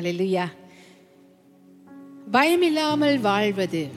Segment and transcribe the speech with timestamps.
[0.00, 0.44] ஹalleluya.
[2.32, 3.88] பயமில்லாமல் வாழ்வது.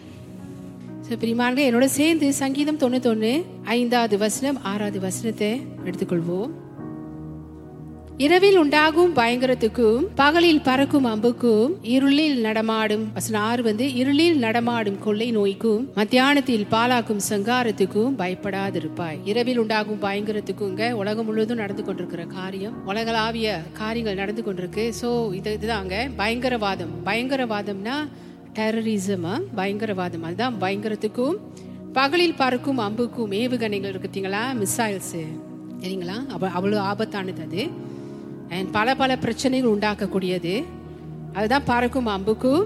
[1.09, 6.49] ஸோ என்னோட சேர்ந்து சங்கீதம் தொண்ணூத்தொன்று ஐந்தாவது வசனம் ஆறாவது வசனத்தை எடுத்துக்கொள்வோம்.
[8.25, 13.03] இரவில் உண்டாகும் பயங்கரத்துக்கும் பகலில் பறக்கும் அம்புக்கும் இருளில் நடமாடும்
[13.41, 19.19] ஆறு வந்து இருளில் நடமாடும் கொள்ளை நோய்க்கும் மத்தியானத்தில் பாலாக்கும் சங்காரத்துக்கும் பயப்படாதிருப்பாய்.
[19.31, 24.85] இரவில் உண்டாகும் பயங்கரத்துக்குங்க உலகம் முழுவதும் நடந்து கொண்டிருக்கிற காரியம் உலகளாவிய காரியங்கள் நடந்து கொண்டிருக்கு.
[25.01, 26.93] ஸோ இது இதுதாங்க பயங்கரவாதம்.
[27.05, 27.97] பயங்கரவாதம்னா
[28.57, 30.25] டெரரிசமா பயங்கரவாதம்.
[30.29, 31.37] அதுதான் பயங்கரத்துக்கும்
[31.99, 35.15] பகலில் பறக்கும் அம்புக்கும் ஏவுகணைகள் இருக்குத்தீங்களா மிசைல்ஸ்
[35.81, 36.17] சரிங்களா?
[36.35, 37.63] அவ அவ்வளோ ஆபத்தானது அது.
[38.49, 40.53] அண்ட் பல பல பிரச்சனைகள் உண்டாக்கக்கூடியது.
[41.33, 42.63] அதுதான் பறக்கும் அம்புக்கும்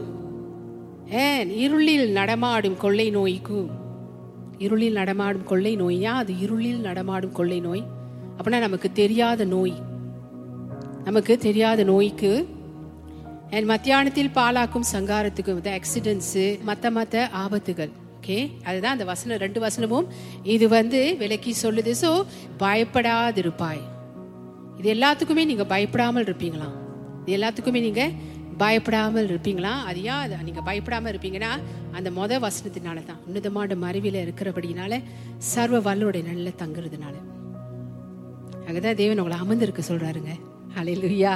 [1.24, 3.70] ஏன் இருளில் நடமாடும் கொள்ளை நோய்க்கும்.
[4.58, 7.84] இருளில் நடமாடும் கொள்ளை நோயா அது இருளில் நடமாடும் கொள்ளை நோய்.
[8.38, 9.76] அப்படின்னா நமக்கு தெரியாத நோய்.
[11.04, 12.48] நமக்கு தெரியாத நோய்க்கு
[13.52, 17.92] அண்ட் மத்தியானத்தில் பாலாக்கும் சங்காரத்துக்கும் வந்து ஆக்சிடென்ட்ஸு மற்ற மற்ற ஆபத்துகள்.
[18.18, 20.08] ஓகே அதுதான் அந்த வசனம் ரெண்டு வசனமும்
[20.44, 21.94] இது வந்து விலக்கி சொல்லுது.
[22.02, 22.12] ஸோ
[22.60, 23.84] பயப்படாதிருப்பாய்.
[24.84, 26.66] இது எல்லாத்துக்குமே நீங்கள் பயப்படாமல் இருப்பீங்களா?
[27.22, 28.16] இது எல்லாத்துக்குமே நீங்கள்
[28.62, 29.72] பயப்படாமல் இருப்பீங்களா?
[29.90, 30.62] அது ஏன் அது நீங்க
[31.12, 31.52] இருப்பீங்கன்னா
[31.98, 35.00] அந்த மொத வசனத்தினால தான் உன்னதமான மறைவில இருக்கிறபடினால
[35.52, 37.16] சர்வ வல்லோடைய நல்ல தங்குறதுனால.
[38.68, 40.34] அங்கதான் தேவன் உங்களை அமர்ந்திருக்க சொல்றாருங்க.
[40.82, 41.34] அலையிலுயா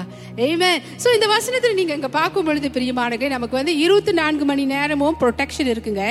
[0.50, 0.74] ஏமே
[1.06, 5.74] ஸோ இந்த வசனத்தில் நீங்க இங்க பார்க்கும் பொழுது பிரியமானங்களே நமக்கு வந்து இருபத்தி நான்கு மணி நேரமும் ப்ரொடெக்ஷன்
[5.74, 6.04] இருக்குங்க.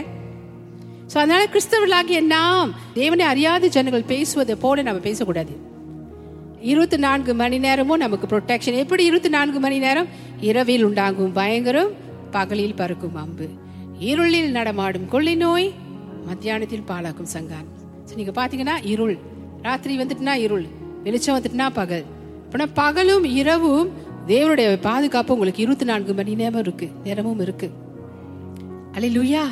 [1.13, 5.55] ஸோ அதனால கிறிஸ்தவர்களாகிய நாம் தேவனை அறியாத ஜனங்கள் பேசுவதை போல நம்ம பேசக்கூடாது.
[6.71, 10.09] இருபத்தி நான்கு மணி நேரமும் நமக்கு ப்ரொடெக்ஷன் எப்படி இருபத்தி நான்கு மணி நேரம்?
[10.41, 11.91] இரவில் உண்டாகும் பயங்கரம்
[12.31, 13.47] பகலில் பறக்கும் அம்பு.
[13.99, 15.67] இருளில் நடமாடும் கொள்ளை நோய்
[16.29, 17.69] மத்தியானத்தில் பாலாக்கும் சங்கான்.
[18.07, 19.17] ஸோ நீங்க பாத்தீங்கன்னா இருள்.
[19.63, 20.67] ராத்திரி வந்துட்டுனா இருள்
[21.05, 22.05] வெளிச்சம் வந்துட்டுனா பகல்.
[22.47, 23.93] அப்படின்னா பகலும் இரவும்
[24.27, 27.71] தேவனுடைய பாதுகாப்பு உங்களுக்கு இருபத்தி நான்கு மணி நேரம் இருக்கு நேரமும் இருக்கு.
[28.93, 29.45] அல்லேலூயா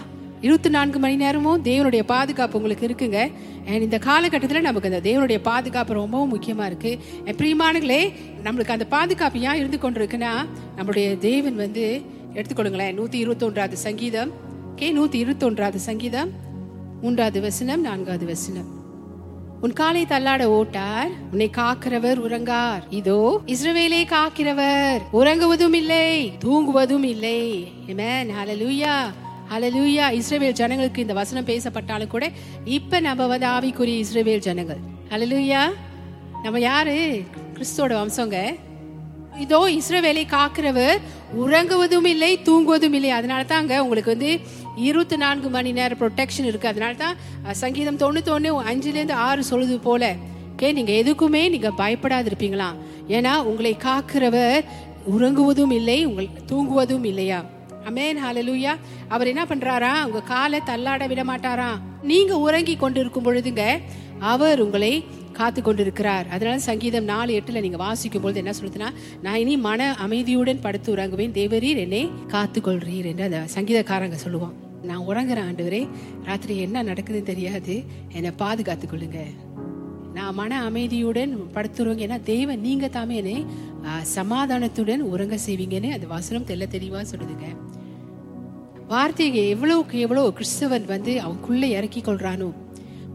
[0.45, 3.21] இருபத்தி நான்கு மணி நேரமும் தேவனுடைய பாதுகாப்பு உங்களுக்கு இருக்குங்க.
[3.69, 6.93] அண்ட் இந்த காலகட்டத்தில் நமக்கு அந்த தேவனுடைய பாதுகாப்பு ரொம்பவும் முக்கியமாக இருக்கு.
[7.39, 8.13] பிரியமானங்களே
[8.45, 10.33] நம்மளுக்கு அந்த பாதுகாப்பு ஏன் இருந்து கொண்டிருக்குன்னா
[10.79, 12.03] நம்மளுடைய தேவன் வந்து
[12.35, 14.33] எடுத்துக்கொள்ளுங்களேன் நூற்றி இருபத்தொன்றாவது சங்கீதம்.
[14.77, 16.31] கே நூற்றி இருபத்தொன்றாவது சங்கீதம்.
[17.03, 18.69] மூன்றாவது வசனம் நான்காவது வசனம்.
[19.61, 22.83] உன் காலை தள்ளாட ஓட்டார் உன்னை காக்கிறவர் உறங்கார்.
[22.91, 27.41] இதோ இஸ்ரவேலே காக்கிறவர் உறங்குவதும் இல்லை தூங்குவதும் இல்லை.
[29.53, 32.31] அலலூயா இஸ்ரேவேல் ஜனங்களுக்கு இந்த வசனம் பேசப்பட்டாலும் கூட
[32.65, 34.79] இப்ப நம்ம வந்து ஆவிக்குரிய இஸ்ரேவேல் ஜனங்கள்.
[35.11, 35.73] அலலூயா
[36.43, 37.25] நம்ம யாரு?
[37.55, 38.57] கிறிஸ்துவோட வம்சங்க.
[39.41, 41.01] இதோ இஸ்ரவேலை காக்கிறவர்
[41.37, 43.11] உறங்குவதும் இல்லை தூங்குவதும் இல்லை.
[43.11, 44.41] அதனால தாங்க உங்களுக்கு வந்து
[44.77, 46.69] இருபத்தி நான்கு மணி நேரம் ப்ரொடெக்ஷன் இருக்கு.
[46.69, 47.17] அதனால தான்
[47.53, 50.17] சங்கீதம் சங்கீதம் தொண்ணூத்தொன்னு அஞ்சுலேருந்து ஆறு சொல்லுது போல
[50.53, 52.75] ஓகே நீங்க எதுக்குமே நீங்க பயப்படாது இருப்பீங்களா
[53.09, 54.65] ஏன்னா உங்களை காக்கிறவர்
[55.07, 57.45] உறங்குவதும் இல்லை உங்கள் தூங்குவதும் இல்லையா?
[57.89, 58.73] அமேன் ஹாலலூயா
[59.09, 59.93] அவர் என்ன பண்றாரா?
[60.05, 61.71] உங்க காலை தள்ளாட விட மாட்டாரா
[62.03, 63.65] நீங்க உறங்கி கொண்டிருக்கும் பொழுதுங்க
[64.19, 64.95] அவர் உங்களை
[65.39, 66.27] காத்து கொண்டிருக்கிறார்.
[66.29, 68.91] அதனால சங்கீதம் நாலு எட்டுல நீங்க வாசிக்கும் பொழுது என்ன சொல்லுதுன்னா
[69.23, 71.35] நான் இனி மன அமைதியுடன் படுத்து உறங்குவேன்.
[71.41, 74.55] தேவரீர் என்னை காத்து கொள்றீர் என்று அந்த சங்கீதக்காரங்க சொல்லுவான்.
[74.83, 75.83] நான் உறங்குறேன் ஆண்டவரே
[76.25, 77.85] ராத்திரி என்ன நடக்குதுன்னு தெரியாது.
[78.13, 79.21] என்னை பாதுகாத்து கொள்ளுங்க.
[80.17, 83.37] நான் மன அமைதியுடன் படுத்துருவங்க ஏன்னா தெய்வம் நீங்க தாமே என்னை
[84.17, 87.49] சமாதானத்துடன் உறங்க செய்வீங்கன்னு அந்த வசனம் தெல்ல தெளிவா சொல்லுதுங்க.
[88.93, 92.49] வார்த்தையை எவ்வளவுக்கு எவ்வளோ கிறிஸ்தவன் வந்து அவனுக்குள்ள இறக்கி கொள்றானோ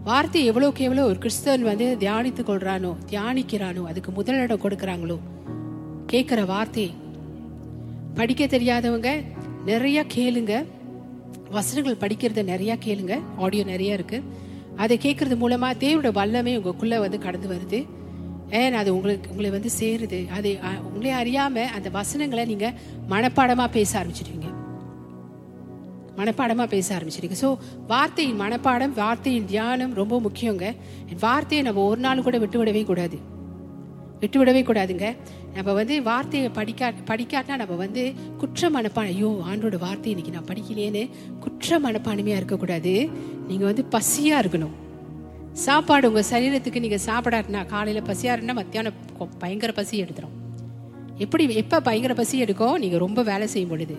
[0.04, 5.18] வார்த்தை எவ்வளவுக்கு எவ்வளோ ஒரு கிறிஸ்தவன் வந்து தியானித்து கொள்றானோ தியானிக்கிறானோ அதுக்கு முதலிடம் கொடுக்கறாங்களோ
[6.12, 6.86] கேட்கிற வார்த்தை
[8.20, 9.10] படிக்க தெரியாதவங்க
[9.66, 10.54] நிறைய கேளுங்க.
[11.56, 13.16] வசனங்கள் படிக்கிறத நிறைய கேளுங்க.
[13.38, 14.48] ஆடியோ நிறைய இருக்குது
[14.84, 17.80] அதை கேட்கறது மூலமா தேவனோட வல்லமே உங்களுக்குள்ள வந்து கடந்து வருது.
[18.60, 20.20] ஏன் அது உங்களுக்கு உங்களை வந்து சேருது.
[20.38, 20.52] அது
[20.90, 22.68] உங்களே அறியாம அந்த வசனங்களை நீங்க
[23.14, 24.48] மனப்பாடமா பேச ஆரம்பிச்சிடுவீங்க
[26.20, 27.50] மனப்பாடமா பேச ஆரம்பிச்சிருங்க ஸோ
[27.92, 30.66] வார்த்தையின் மனப்பாடம் வார்த்தையின் தியானம் ரொம்ப முக்கியங்க.
[31.26, 33.18] வார்த்தையை நம்ம ஒரு நாள் கூட விட்டு விடவே கூடாது.
[34.22, 35.08] விட்டு விடவே கூடாதுங்க.
[35.56, 38.04] நம்ம வந்து வார்த்தையை படிக்கா படிக்காட்டினா நம்ம வந்து
[38.42, 41.04] குற்ற மனப்பான ஐயோ ஆண்டோட வார்த்தை இன்னைக்கு நான் படிக்கலையேன்னு
[41.44, 42.94] குற்ற மனப்பான்மையாக இருக்கக்கூடாது.
[43.50, 44.75] நீங்க வந்து பசியா இருக்கணும்.
[45.66, 49.00] சாப்பாடு உங்க சரீரத்துக்கு நீங்க சாப்பிடாட்டினா காலையில பசியா இருந்தா மத்தியானம்
[49.44, 50.36] பயங்கர பசி எடுத்துரும்.
[51.24, 53.98] எப்படி எப்ப பயங்கர பசி எடுக்கும் நீங்க ரொம்ப வேலை செய்யும் பொழுது.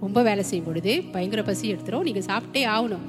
[0.00, 3.06] ரொம்ப வேலை செய்யும் பொழுது பயங்கர பசி எடுத்துரும் நீங்க சாப்பிட்டே ஆகணும்.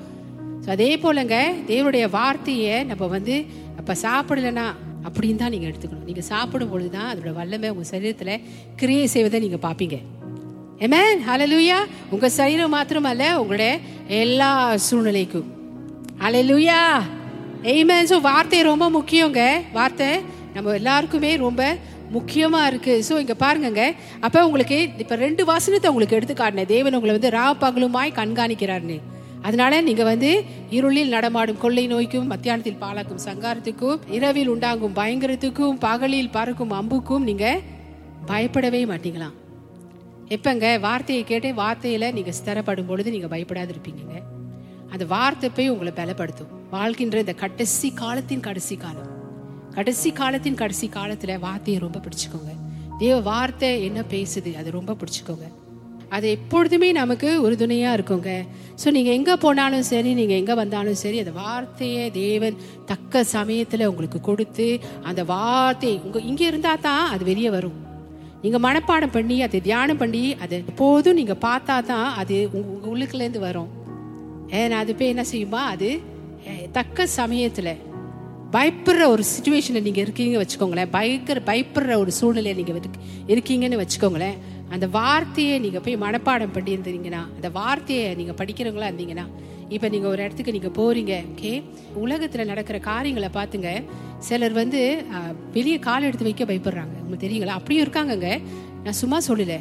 [0.63, 1.35] ஸோ அதே போலங்க
[1.71, 3.35] தேவனுடைய வார்த்தையை நம்ம வந்து
[3.79, 4.67] அப்ப சாப்பிடலன்னா
[5.07, 6.07] அப்படின்னு தான் நீங்கள் எடுத்துக்கணும்.
[6.09, 8.33] நீங்கள் சாப்பிடும் பொழுது தான் அதோட வல்லமை உங்கள் சரீரத்தில்
[8.81, 9.97] கிரியை செய்வதை நீங்கள் பார்ப்பீங்க
[10.85, 11.77] ஏமேன் ஹalleluya
[12.13, 13.71] உங்கள் சரீரம் மாத்திரமல்ல உங்களுடைய
[14.23, 14.51] எல்லா
[14.87, 15.47] சூழ்நிலைக்கும்.
[16.23, 16.79] ஹalleluya
[17.71, 19.41] ஆமென் ஸோ வார்த்தை ரொம்ப முக்கியங்க.
[19.77, 20.09] வார்த்தை
[20.53, 21.63] நம்ம எல்லாருக்குமே ரொம்ப
[22.15, 22.93] முக்கியமா இருக்கு.
[23.07, 23.83] ஸோ இங்க பாருங்கங்க.
[24.25, 26.71] அப்ப உங்களுக்கு இப்ப ரெண்டு வாசனத்தை உங்களுக்கு எடுத்து காட்டினேன்.
[26.75, 28.97] தேவன் உங்களை வந்து ராவ பகலுமாய் கண்காணிக்கிறாருன்னு
[29.41, 36.71] அதனால நீங்க வந்து இருளில் நடமாடும் கொள்ளை நோய்க்கும் மத்தியானத்தில் பாலாக்கும் சங்காரத்துக்கும் இரவில் உண்டாகும் பயங்கரத்துக்கும் பகலில் பறக்கும்
[36.71, 37.61] அம்புக்கும் நீங்க
[38.25, 39.33] பயப்படவே மாட்டீங்களாம்.
[40.27, 40.79] எப்பங்க?
[40.79, 44.21] வார்த்தையை கேட்டு வார்த்தையில நீங்க ஸ்திரப்படும் பொழுது நீங்க பயப்படாது இருப்பீங்க
[44.89, 46.57] அந்த வார்த்தை போய் உங்களை பலப்படுத்தும்.
[46.69, 49.17] வாழ்கின்ற இந்த கடைசி காலத்தின் கடைசி காலம்.
[49.71, 52.51] கடைசி காலத்தின் கடைசி காலத்துல வார்த்தையை ரொம்ப பிடிச்சுக்கோங்க.
[52.97, 55.58] தேவ வார்த்தை என்ன பேசுது அதை ரொம்ப பிடிச்சுக்கோங்க.
[56.15, 58.31] அது எப்பொழுதுமே நமக்கு உறுதுணையாக இருக்குங்க.
[58.81, 62.57] ஸோ நீங்கள் எங்கே போனாலும் சரி நீங்கள் எங்கே வந்தாலும் சரி அந்த வார்த்தையை தேவன்
[62.91, 64.67] தக்க சமயத்தில் உங்களுக்கு கொடுத்து
[65.09, 67.77] அந்த வார்த்தை உங்கள் இங்கே இருந்தால் தான் அது வெளியே வரும்.
[68.43, 73.43] நீங்கள் மனப்பாடம் பண்ணி அதை தியானம் பண்ணி அதை எப்போதும் நீங்கள் பார்த்தா தான் அது உங்கள் உங்கள் உள்ளுக்குள்ள
[73.47, 73.69] வரும்.
[74.59, 75.61] ஏன்னா அது போய் என்ன செய்யுமா?
[75.73, 75.89] அது
[76.77, 77.73] தக்க சமயத்தில்
[78.53, 80.91] பயப்படுற ஒரு சுச்சுவேஷனில் நீங்கள் இருக்கீங்க வச்சுக்கோங்களேன்.
[80.95, 82.77] பயங்கர பயப்படுற ஒரு சூழ்நிலையை நீங்கள்
[83.33, 84.37] இருக்கீங்கன்னு வச்சுக்கோங்களேன்.
[84.75, 89.25] அந்த வார்த்தையை நீங்கள் போய் மனப்பாடம் பண்ணியிருந்தீங்கன்னா அந்த வார்த்தையை நீங்கள் படிக்கிறவங்களா இருந்தீங்கன்னா
[89.75, 91.51] இப்போ நீங்கள் ஒரு இடத்துக்கு நீங்கள் போகிறீங்க ஓகே
[92.03, 93.71] உலகத்தில் நடக்கிற காரியங்களை பார்த்துங்க.
[94.27, 94.79] சிலர் வந்து
[95.57, 96.95] வெளியே கால் எடுத்து வைக்க பயப்படுறாங்க.
[97.03, 97.57] உங்களுக்கு தெரியுங்களா?
[97.59, 98.29] அப்படியும் இருக்காங்கங்க.
[98.85, 99.57] நான் சும்மா சொல்லல.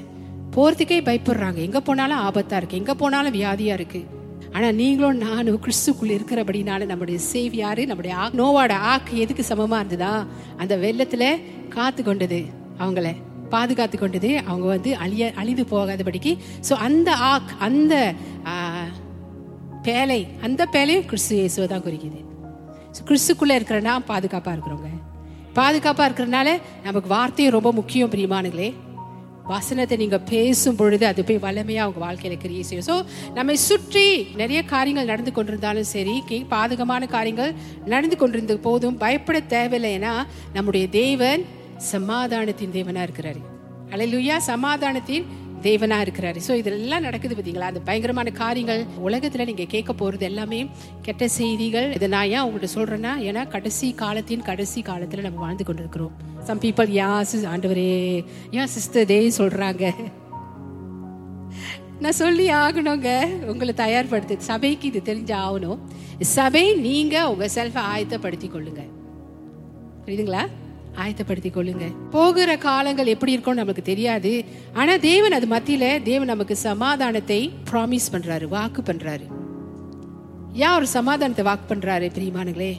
[0.55, 1.59] போகிறதுக்கே பயப்படுறாங்க.
[1.69, 4.07] எங்கே போனாலும் ஆபத்தாக இருக்குது எங்கே போனாலும் வியாதியாக இருக்குது
[4.55, 10.13] ஆனால் நீங்களும் நானும் கிறிஸ்துக்குள்ள இருக்கிறபடினால நம்முடைய சேவியார் நம்முடைய நோவாட ஆக்கு எதுக்கு சமமாக இருந்ததா?
[10.63, 11.31] அந்த வெள்ளத்தில்
[11.77, 12.41] காத்து கொண்டது
[12.83, 13.09] அவங்கள.
[13.55, 16.33] பாதுகாத்து கொண்டது அவங்க வந்து அழிய அழிந்து போகாதபடிக்கு.
[16.69, 17.95] ஸோ அந்த ஆக் அந்த
[19.87, 22.21] பேலை அந்த பேலையும் கிறிஸ்து இயேசுவை தான் குறிக்குது.
[22.97, 24.91] ஸோ கிறிஸ்துக்குள்ளே இருக்கிறனா பாதுகாப்பாக இருக்கிறவங்க
[25.61, 26.49] பாதுகாப்பாக இருக்கிறனால
[26.85, 28.69] நமக்கு வார்த்தையும் ரொம்ப முக்கியம் பிரியமானுங்களே
[29.53, 32.87] வசனத்தை நீங்கள் பேசும் பொழுது அது போய் வல்லமையாக உங்கள் வாழ்க்கையில் கிரியை செய்யும்.
[32.89, 32.95] ஸோ
[33.37, 34.05] நம்மை சுற்றி
[34.41, 36.17] நிறைய காரியங்கள் நடந்து கொண்டிருந்தாலும் சரி
[36.55, 37.53] பாதகமான காரியங்கள்
[37.93, 39.93] நடந்து கொண்டிருந்த போதும் பயப்பட தேவையில்லை.
[39.99, 40.13] ஏன்னா
[40.57, 41.45] நம்முடைய தேவன்
[41.79, 43.41] சமாதானத்தின் தேவனா இருக்கிறாரு.
[43.91, 45.27] அல்லேலூயா சமாதானத்தின்
[45.63, 46.41] தேவனா இருக்கிறாரு.
[46.49, 47.69] ஸோ இதெல்லாம் நடக்குது பார்த்தீங்களா?
[47.71, 50.71] அந்த பயங்கரமான காரியங்கள் உலகத்துல நீங்க கேட்க போறது எல்லாமே
[51.03, 56.13] கெட்ட செய்திகள் இதை நான் ஏன் உங்கள்கிட்ட சொல்றேன்னா ஏன்னா கடைசி காலத்தின் கடைசி காலத்துல நம்ம வாழ்ந்து கொண்டிருக்கிறோம்.
[56.43, 59.95] சம் பீப்புள் யா ஆண்டவரே ஏன் சிஸ்டர் டே சொல்றாங்க.
[62.01, 63.11] நான் சொல்லி ஆகணுங்க.
[63.47, 65.79] உங்களை தயார்படுத்து சபைக்கு இது தெரிஞ்சு ஆகணும்.
[66.21, 68.83] சபை நீங்க உங்க செல்ஃபை ஆயத்தப்படுத்தி கொள்ளுங்க.
[70.07, 70.47] புரியுதுங்களா?
[71.03, 74.45] ஆயத்தப்படுத்திக் கொள்ளுங்க போகிற காலங்கள் எப்படி இருக்கும்னு நமக்கு தெரியாது.
[74.73, 79.27] ஆனா தேவன் அது மத்தியில தேவன் நமக்கு சமாதானத்தை ப்ராமிஸ் பண்றாரு வாக்கு பண்றாரு.
[80.53, 82.73] ஏன் அவர் சமாதானத்தை வாக்கு பண்றாரு பிரியமானுங்களே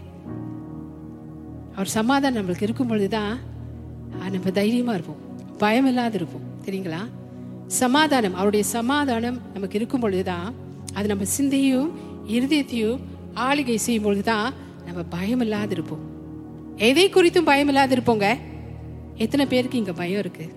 [1.73, 3.37] அவர் சமாதானம் நம்மளுக்கு இருக்கும் பொழுதுதான்
[4.33, 5.21] நம்ம தைரியமா இருப்போம்.
[5.57, 6.45] பயம் இல்லாத இருப்போம்.
[6.65, 7.01] தெரியுங்களா?
[7.67, 10.47] சமாதானம் அவருடைய சமாதானம் நமக்கு இருக்கும் பொழுதுதான்
[10.93, 11.89] அது நம்ம சிந்தையும்
[12.27, 12.99] இருதயத்தையும்
[13.47, 14.53] ஆளுகை செய்யும் பொழுதுதான்
[14.85, 16.03] நம்ம பயம் இல்லாத இருப்போம்.
[16.79, 18.37] எதை குறித்தும் பயம் இல்லாத இருப்போங்க.
[19.15, 20.49] எத்தனை பேருக்கு இங்க பயம் இருக்கு?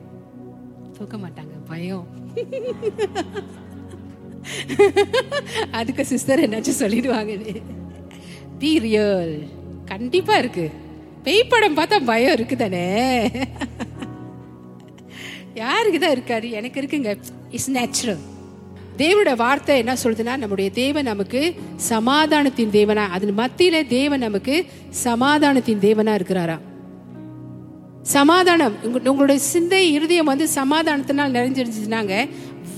[0.99, 1.55] தூக்க மாட்டாங்க.
[1.69, 2.07] பயம்.
[5.71, 7.61] அதுக்கு சிஸ்டர் என்னாச்சும் சொல்லிடுவாங்க.
[8.59, 9.49] பி ரியல்
[9.85, 10.71] கண்டிப்பா இருக்கு.
[11.23, 12.89] பேய் படம் பார்த்தா பயம் இருக்குதானே?
[15.55, 16.51] யாருக்கு தான் இருக்காரு?
[16.51, 17.17] எனக்கு இருக்குங்க.
[17.51, 18.19] இட்ஸ் நேச்சுரல்
[18.97, 21.55] தேவனோட வார்த்தை என்ன சொல்றதுன்னா நம்முடைய தேவன் நமக்கு
[21.89, 23.05] சமாதானத்தின் தேவனா.
[23.17, 24.67] அதன் மத்தியில தேவன் நமக்கு
[25.05, 26.59] சமாதானத்தின் தேவனா இருக்கிறாரா?
[28.03, 32.29] சமாதானம் உங்களுடைய சிந்தை இருதயம் வந்து சமாதானத்தினால் நிறைஞ்சிருந்துச்சுனாங்க.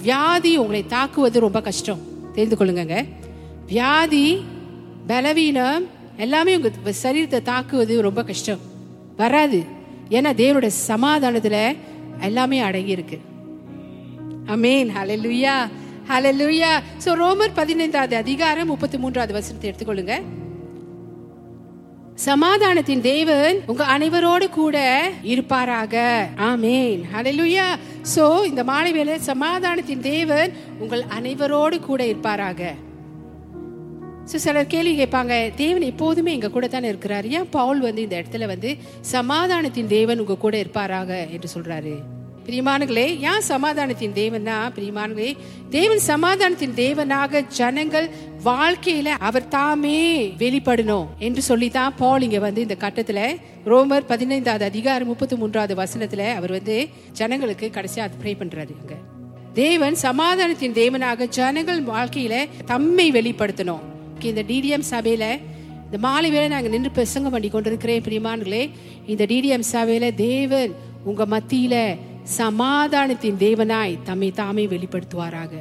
[0.01, 2.03] வியாதி உங்களை தாக்குவது ரொம்ப கஷ்டம்.
[2.33, 3.07] தெரிந்து கொள்ளுங்க
[3.67, 4.45] வியாதி
[5.07, 5.85] பலவீனம்
[6.17, 6.71] எல்லாமே உங்க
[7.03, 8.59] சரீரத்தை தாக்குவது ரொம்ப கஷ்டம்.
[9.17, 9.61] வராது.
[10.09, 11.77] ஏன்னா தேவனோட சமாதானத்துல
[12.21, 13.19] எல்லாமே அடங்கி இருக்கு
[14.47, 14.91] அமேன்
[15.25, 15.57] லுய்யா
[16.09, 16.71] ஹalleluya
[17.05, 20.15] சோ ரோமர் பதினைந்தாவது அதிகாரம் முப்பத்தி மூன்றாவது வசனத்தை எடுத்துக்கொள்ளுங்க.
[22.15, 24.77] சமாதானத்தின் தேவன் உங்க அனைவரோடு கூட
[25.23, 25.95] இருப்பாராக.
[26.37, 27.67] ஆமேன் ஹலலுயா
[28.15, 32.75] சோ இந்த மாலை வேலை சமாதானத்தின் தேவன் உங்கள் அனைவரோடு கூட இருப்பாராக.
[34.31, 37.25] ஸோ சிலர் கேள்வி கேட்பாங்க தேவன் எப்போதுமே எங்க கூட தானே இருக்கிறாரு?
[37.39, 41.11] ஏன் பவுல் வந்து இந்த இடத்துல வந்து சமாதானத்தின் தேவன் உங்க கூட இருப்பாராக?
[41.31, 41.95] என்று சொல்றாரு.
[42.47, 44.73] பிரியமானங்களே ஏன் சமாதானத்தின் தேவனா?
[44.77, 45.37] பிரியமானங்களே
[45.71, 48.11] தேவன் சமாதானத்தின் தேவனாக ஜனங்கள்
[48.45, 55.37] வாழ்க்கையில அவர் தாமே வெளிப்படணும் என்று சொல்லிதான் பால் இங்க வந்து இந்த கட்டத்துல ரோமர் பதினைந்தாவது அதிகாரம் முப்பத்தி
[55.37, 58.95] மூன்றாவது வசனத்துல அவர் வந்து ஜனங்களுக்கு கடைசியா அது ப்ரே பண்றாரு அங்க
[59.53, 63.81] தேவன் சமாதானத்தின் தேவனாக ஜனங்கள் வாழ்க்கையில தம்மை வெளிப்படுத்தணும்.
[64.23, 65.41] இந்த டிடிஎம் சபையில
[65.85, 68.71] இந்த மாலை வேலை நாங்க நின்று பிரசங்கம் பண்ணி கொண்டிருக்கிறேன் பிரிமான்களே
[69.07, 70.75] இந்த டிடிஎம் சபையில தேவன்
[71.05, 75.53] உங்க மத்தியில சமாதானத்தின் தேவனாய் தம்மை தாமே வெளிப்படுத்துவாராக.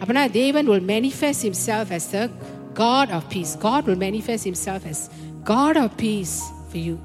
[0.00, 2.28] அப்பனா தேவன் will manifest himself as the
[2.74, 3.52] God of peace.
[3.62, 5.08] God will manifest himself as
[5.44, 6.34] God of peace
[6.70, 6.96] for you.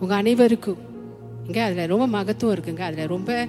[0.00, 0.76] உங்க அனைவருக்கும்
[1.46, 2.80] இங்க அதில் ரொம்ப மகத்துவம் இருக்குங்க.
[2.80, 3.48] அதில் ரொம்ப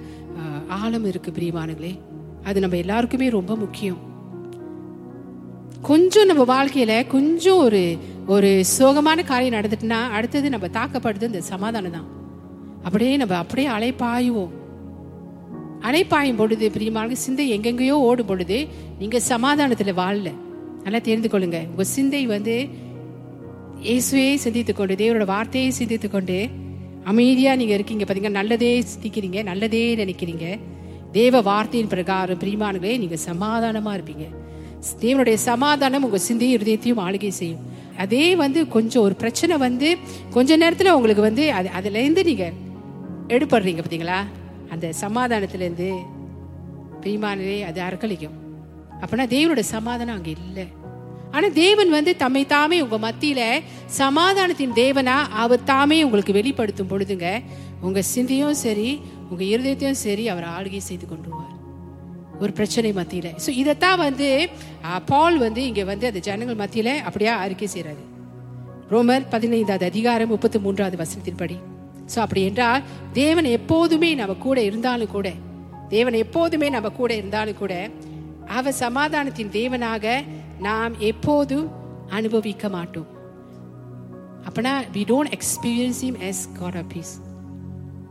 [0.68, 1.98] ஆழம் இருக்கு பிரியமானங்களே
[2.44, 3.98] அது நம்ம எல்லாருக்குமே ரொம்ப முக்கியம்.
[5.82, 12.16] கொஞ்சம் நம்ம வாழ்க்கையில கொஞ்சம் ஒரு ஒரு சோகமான காரியம் நடந்துட்டுனா அடுத்தது நம்ம தாக்கப்படுது இந்த சமாதானம் தான்.
[12.88, 14.48] அப்படியே நம்ம அப்படியே அலைப்பாயுவோம்.
[15.80, 18.66] அலைப்பாயும் பொழுது பிரியமான சிந்தை எங்கெங்கேயோ ஓடும் பொழுது
[18.98, 20.32] நீங்க சமாதானத்துல வாழல.
[20.82, 21.68] நல்லா தெரிந்து கொள்ளுங்க.
[21.68, 22.68] உங்க சிந்தை வந்து
[23.82, 26.48] இயேசுவே சிந்தித்துக் கொண்டு தேவரோட வார்த்தையை சிந்தித்துக் கொண்டு
[27.04, 28.04] அமைதியா நீங்க இருக்கீங்க.
[28.04, 30.58] பாத்தீங்கன்னா நல்லதே சிந்திக்கிறீங்க நல்லதே நினைக்கிறீங்க.
[31.12, 34.26] தேவ வார்த்தையின் பிரகாரம் பிரியமானங்களே நீங்க சமாதானமா இருப்பீங்க.
[35.00, 37.64] தேவனுடைய சமாதானம் உங்க சிந்தையும் இருதயத்தையும் ஆளுகை செய்யும்.
[37.96, 39.96] அதே வந்து கொஞ்சம் ஒரு பிரச்சனை வந்து
[40.30, 42.52] கொஞ்ச நேரத்துல உங்களுக்கு வந்து அது அதுல இருந்து நீங்க
[43.34, 44.18] எடுப்படுறீங்க பார்த்தீங்களா?
[44.74, 45.88] அந்த சமாதானத்திலேருந்து
[47.02, 48.36] பிரிமானவே அது அறக்கழிக்கும்
[49.00, 50.66] அப்படின்னா தேவனோட சமாதானம் அங்கே இல்லை.
[51.34, 53.62] ஆனால் தேவன் வந்து தம்மை தாமே உங்கள் மத்தியில்
[54.00, 57.28] சமாதானத்தின் தேவனா அவர் தாமே உங்களுக்கு வெளிப்படுத்தும் பொழுதுங்க
[57.86, 58.88] உங்கள் சிந்தையும் சரி
[59.30, 61.54] உங்கள் இருதயத்தையும் சரி அவர் ஆளுகை செய்து கொண்டுருவார்
[62.42, 63.32] ஒரு பிரச்சனை மத்தியில்.
[63.44, 64.28] ஸோ இதைத்தான் வந்து
[65.10, 68.04] பால் வந்து இங்கே வந்து அந்த ஜனங்கள் மத்தியில் அப்படியே அறிக்கை செய்கிறாரு
[68.92, 71.58] ரோமர் பதினைந்தாவது அதிகாரம் முப்பத்தி மூன்றாவது வசனத்தின்படி.
[72.14, 75.32] ஸோ அப்படி என்றால் தேவன் எப்போதுமே நம்ம கூட இருந்தாலும் கூட
[75.88, 77.90] தேவன் எப்போதுமே நம்ம கூட இருந்தாலும் கூட
[78.46, 80.24] அவர் சமாதானத்தின் தேவனாக
[80.58, 81.68] நாம் எப்போதும்
[82.08, 83.06] அனுபவிக்க மாட்டோம்.
[84.44, 87.20] அப்பனா we don't experience him as God of peace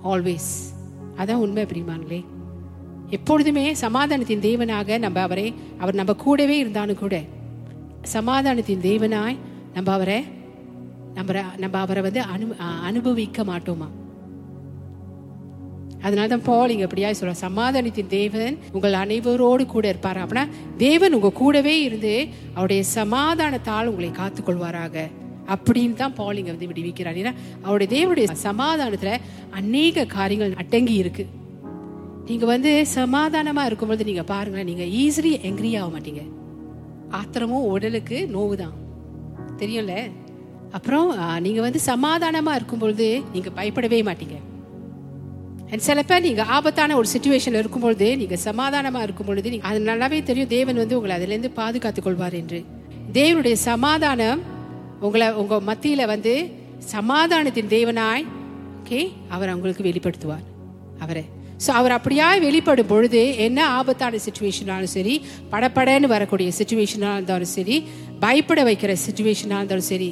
[0.04, 0.76] always
[1.18, 2.26] அதான் உண்மை பிரிமாங்களே
[3.10, 7.22] எப்பொழுதுமே சமாதானத்தின் தேவனாக நம்ம அவரை அவர் நம்ம கூடவே இருந்தாலும் கூட
[8.02, 9.38] சமாதானத்தின் தேவனாய்
[9.74, 10.24] நம்ம அவரை
[11.18, 12.46] நம்ம நம்ம அவரை வந்து அனு
[12.90, 13.88] அனுபவிக்க மாட்டோமா?
[16.02, 20.20] அதனால தான் பால் இங்க அப்படியா சொல்ற சமாதானத்தின் தேவன் உங்கள் அனைவரோடு கூட இருப்பார்?
[20.24, 20.44] அப்படின்னா
[20.78, 22.14] தேவன் உங்க கூடவே இருந்து
[22.54, 25.06] அவருடைய சமாதானத்தால் உங்களை காத்துக்கொள்வாராக.
[25.56, 27.20] அப்படின்னு தான் பால் இங்க வந்து விடுவிக்கிறார்.
[27.22, 27.34] ஏன்னா
[27.64, 29.14] அவருடைய தேவனுடைய சமாதானத்துல
[29.60, 31.26] அநேக காரியங்கள் அடங்கி இருக்கு.
[32.30, 36.24] நீங்க வந்து சமாதானமா இருக்கும்போது நீங்க பாருங்களேன் நீங்க ஈஸிலி எங்கிரி ஆக மாட்டீங்க.
[37.20, 38.76] ஆத்திரமும் உடலுக்கு நோவு தான்
[39.62, 39.96] தெரியும்ல?
[40.72, 44.38] அப்புறம் நீங்கள் நீங்க வந்து சமாதானமா இருக்கும் பொழுது நீங்க பயப்படவே மாட்டீங்க.
[45.72, 49.80] அண்ட் சில பேர் நீங்க ஆபத்தான ஒரு சுச்சுவேஷன்ல இருக்கும் பொழுது நீங்க சமாதானமா இருக்கும் பொழுது நீங்க அது
[49.80, 50.48] நல்லாவே தெரியும்.
[50.48, 52.60] தேவன் வந்து உங்களை அதுல இருந்து பாதுகாத்துக் கொள்வார் என்று.
[53.14, 54.42] தேவனுடைய சமாதானம்
[55.00, 58.26] உங்களை உங்க மத்தியில வந்து சமாதானத்தின் தேவனாய்
[58.80, 60.46] ஓகே அவர் உங்களுக்கு வெளிப்படுத்துவார்.
[61.00, 61.26] அவரை.
[61.66, 65.16] ஸோ அவர் அப்படியாய் வெளிப்படும் பொழுது என்ன ஆபத்தான சுச்சுவேஷனாலும் சரி
[65.52, 67.78] படப்படன்னு வரக்கூடிய சுச்சுவேஷனாக இருந்தாலும் சரி
[68.20, 70.10] பயப்பட வைக்கிற சுச்சுவேஷனாக இருந்தாலும் சரி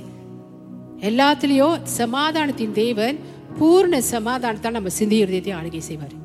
[1.05, 3.19] எல்லாத்துலேயும் சமாதானத்தின் தேவன்
[3.59, 6.23] பூர்ண சமாதானத்தை நம்ம சிந்தி இருதயத்தை ஆளுகை செய்வார்.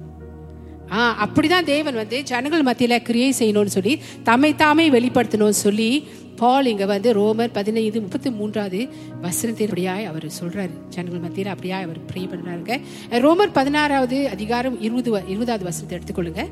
[0.92, 6.84] ஆ அப்படிதான் தேவன் வந்து ஜனங்கள் மத்தியில் கிரியை செய்யணும்னு சொல்லி தம்மை தாமே வெளிப்படுத்தணும்னு சொல்லி பால் இங்க
[6.84, 8.88] வந்து ரோமர் பதினைந்து முப்பத்தி மூன்றாவது
[9.22, 10.70] வசனத்தின்படியாய் அவர் சொல்றாரு.
[10.88, 12.80] ஜனங்கள் மத்தியில் அப்படியாய் அவர் ப்ரே பண்ணுறாருங்க.
[13.10, 16.50] ரோமர் பதினாறாவது அதிகாரம் இருபது வ- இருபதாவது வசனத்தை எடுத்துக்கொள்ளுங்க.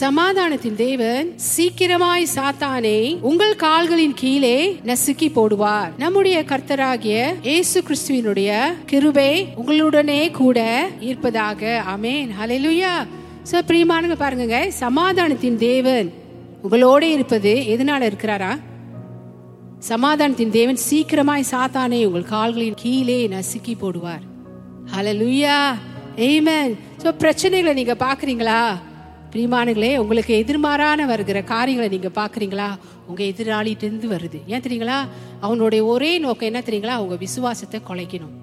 [0.00, 5.90] சமாதானத்தின் தேவன் சீக்கிரமாய் சாத்தானை உங்கள் கால்களின் கீழே நசுக்கி போடுவார்.
[5.98, 8.50] நம்முடைய கர்த்தராகிய இயேசு கிறிஸ்துவினுடைய
[8.90, 10.58] கிருபை உங்களுடனே கூட
[11.08, 11.82] இருப்பதாக.
[11.94, 12.92] அமேன் ஹலெலுயா
[13.50, 16.08] சோ பிரியமானங்க பாருங்க சமாதானத்தின் தேவன்
[16.62, 18.52] உங்களோட இருப்பது எதனால இருக்கிறாரா?
[19.90, 24.24] சமாதானத்தின் தேவன் சீக்கிரமாய் சாத்தானை உங்கள் கால்களின் கீழே நசுக்கி போடுவார்.
[24.94, 25.58] ஹலலுயா
[26.30, 26.72] ஏமன்
[27.04, 28.62] சோ பிரச்சனைகளை நீங்க பாக்குறீங்களா
[29.34, 34.38] பிரியமானங்களே உங்களுக்கு எதிர்மாறான வருகிற காரியங்களை நீங்க பாக்குறீங்களா உங்க எதிராளிகிட்டேருந்து இருந்து வருது.
[34.46, 35.08] ஏன் தெரியுங்களா?
[35.40, 36.96] அவனுடைய ஒரே நோக்கம் என்ன தெரியுங்களா?
[36.96, 38.34] உங்க விசுவாசத்தை குலைக்கணும்.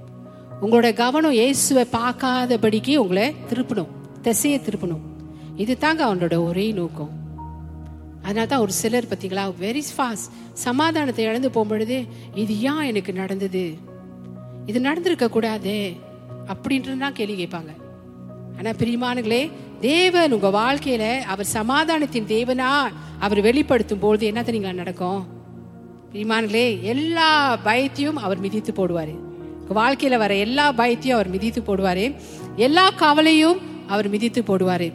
[0.62, 3.88] உங்களோட கவனம் இயேசுவை பார்க்காதபடிக்கு உங்களை திருப்பணும்.
[4.22, 5.00] திசையை திருப்பணும்.
[5.56, 7.12] இது தாங்க அவனோட ஒரே நோக்கம்.
[8.22, 13.78] அதனால தான் ஒரு சிலர் பார்த்தீங்களா வெரி ஃபாஸ்ட் சமாதானத்தை இழந்து போகும்பொழுது இது ஏன் எனக்கு நடந்தது?
[14.66, 16.00] இது நடந்திருக்க கூடாதே
[16.48, 17.79] அப்படின்றது தான் கேள்வி கேட்பாங்க.
[18.60, 19.52] ஆனா பிரியமானங்களே
[19.82, 22.80] தேவன் உங்க வாழ்க்கையில அவர் சமாதானத்தின் தேவனா
[23.20, 25.28] அவர் வெளிப்படுத்தும் பொழுது என்ன தெரியுங்களா நடக்கும்?
[26.14, 29.16] பிரியமானங்களே எல்லா பயத்தையும் அவர் மிதித்து போடுவாரு.
[29.68, 32.16] உங்க வாழ்க்கையில வர எல்லா பயத்தையும் அவர் மிதித்து போடுவாரு.
[32.56, 34.94] எல்லா கவலையும் அவர் மிதித்து போடுவாரு.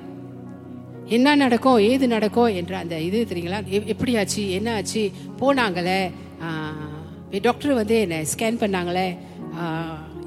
[1.05, 3.67] என்ன நடக்கும் ஏது நடக்கும் என்ற அந்த இது தெரியுங்களா?
[3.67, 6.11] எ- எப்படி ஆச்சு என்ன ஆச்சு போனாங்களே
[7.43, 9.17] டாக்டர் வந்து என்னை ஸ்கேன் பண்ணாங்களே.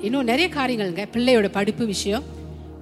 [0.02, 1.06] இன்னும் நிறைய காரியங்கள்ங்க.
[1.14, 2.36] பிள்ளையோட படிப்பு விஷயம்.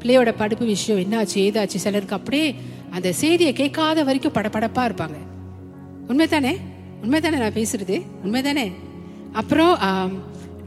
[0.05, 2.47] பிள்ளையோட படிப்பு விஷயம் என்னாச்சு ஏதாச்சு சிலருக்கு அப்படியே
[2.95, 5.17] அந்த செய்தியை கேட்காத வரைக்கும் படபடப்பா இருப்பாங்க.
[6.09, 6.51] உண்மைதானே?
[7.03, 7.95] உண்மைதானே நான் பேசுறது?
[8.25, 8.65] உண்மைதானே?
[9.31, 9.74] அப்புறம்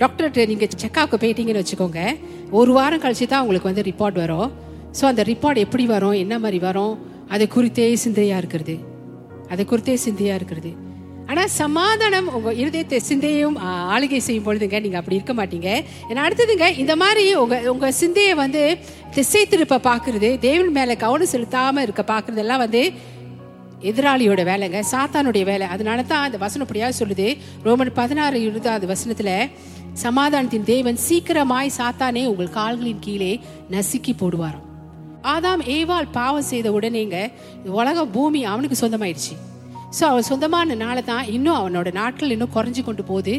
[0.01, 2.01] டாக்டர்கிட்ட நீங்கள் செக்அப்க்கு போயிட்டீங்கன்னு வச்சுக்கோங்க.
[2.51, 4.51] ஒரு வாரம் கழிச்சு தான் உங்களுக்கு வந்து ரிப்போர்ட் வரும்.
[4.99, 6.17] ஸோ அந்த ரிப்போர்ட் எப்படி வரும்?
[6.25, 6.99] என்ன மாதிரி வரும்?
[7.29, 8.77] அது குறித்தே சிந்தையாக இருக்கிறது.
[9.49, 10.73] அது குறித்தே சிந்தையாக இருக்கிறது.
[11.31, 13.57] ஆனால் சமாதானம் உங்கள் இருதயத்தை சிந்தையும்
[13.95, 15.71] ஆளுகை செய்யும் பொழுதுங்க நீங்கள் அப்படி இருக்க மாட்டீங்க.
[16.11, 18.63] ஏன்னா அடுத்ததுங்க இந்த மாதிரி உங்கள் உங்கள் சிந்தையை வந்து
[19.17, 22.83] திசை திருப்ப பார்க்குறது தேவன் மேலே கவனம் செலுத்தாமல் இருக்க பார்க்குறதெல்லாம் வந்து
[23.91, 25.67] எதிராளியோட வேலைங்க சாத்தானுடைய வேலை.
[25.75, 27.27] அதனால தான் அந்த வசனம் அப்படியா சொல்லுது.
[27.67, 29.35] ரோமன் பதினாறு இருபதாவது வசனத்தில்
[30.05, 33.33] சமாதானத்தின் தேவன் சீக்கிரமாய் சாத்தானே உங்கள் கால்களின் கீழே
[33.75, 34.65] நசுக்கி போடுவாராம்.
[35.35, 37.19] ஆதாம் ஏவால் பாவம் செய்த உடனேங்க
[37.77, 39.35] உலக உலகம் பூமி அவனுக்கு சொந்தமாயிடுச்சு.
[39.97, 43.35] ஸோ அவன் சொந்தமான நாளை தான் இன்னும் அவனோட நாட்கள் இன்னும் குறைஞ்சு கொண்டு போகுது.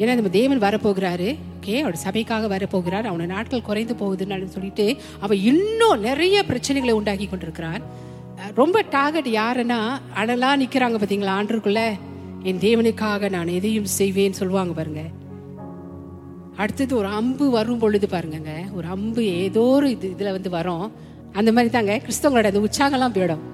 [0.00, 1.28] ஏன்னா நம்ம தேவன் வரப்போகிறாரு.
[1.56, 3.06] ஓகே அவரோட சபைக்காக வரப்போகிறார்.
[3.10, 4.86] அவனோட நாட்கள் குறைந்து போகுதுன்னு சொல்லிட்டு
[5.24, 7.84] அவன் இன்னும் நிறைய பிரச்சனைகளை உண்டாக்கி கொண்டிருக்கிறான்.
[8.60, 9.78] ரொம்ப டார்கெட் யாருன்னா
[10.20, 11.82] அடலாக நிற்கிறாங்க பார்த்தீங்களா ஆண்டுக்குள்ள
[12.50, 15.02] என் தேவனுக்காக நான் எதையும் செய்வேன்னு சொல்லுவாங்க பாருங்க.
[16.62, 18.52] அடுத்தது ஒரு அம்பு வரும் பொழுது பாருங்கங்க.
[18.78, 20.86] ஒரு அம்பு ஏதோ ஒரு இது இதில் வந்து வரும்.
[21.38, 23.44] அந்த மாதிரி தாங்க கிறிஸ்தவங்களோட அந்த உற்சாகம்லாம் போயிடும்.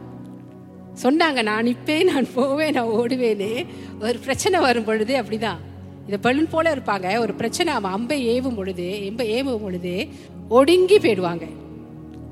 [1.03, 3.67] சொன்னாங்க நான் நிற்பேன் நான் போவேன் நான் ஓடுவேன்னு
[4.01, 5.57] ஒரு பிரச்சனை வரும் பொழுது அப்படிதான்.
[6.05, 7.19] இந்த பலூன் போல இருப்பாங்க.
[7.19, 10.09] ஒரு பிரச்சனை அவன் அம்பை ஏவும் பொழுது எம்பை ஏவும் பொழுது
[10.49, 11.49] ஒடுங்கி போயிடுவாங்க.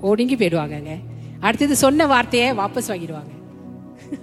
[0.00, 0.98] ஒடுங்கி போயிடுவாங்கங்க.
[1.40, 3.36] அடுத்தது சொன்ன வார்த்தையை வாபஸ் வாங்கிடுவாங்க.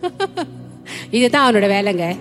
[1.12, 2.18] இதுதான் அவனோட வேலைங்க.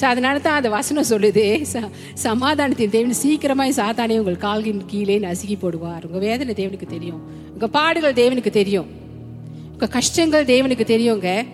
[0.00, 5.58] ஸோ அதனால தான் அந்த வசனம் சொல்லுது ச- சமாதானத்தின் தேவன் சீக்கிரமாய் சாத்தானே உங்கள் கால்கின் கீழே நசுக்கி
[5.62, 6.04] போடுவார்.
[6.04, 7.22] உங்கள் வேதனை தேவனுக்கு தெரியும்.
[7.52, 9.03] உங்கள் பாடுகள் தேவனுக்கு தெரியும்.
[9.84, 11.46] உங்க கஷ்டங்கள் தேவனுக்கு தெரியுங்க.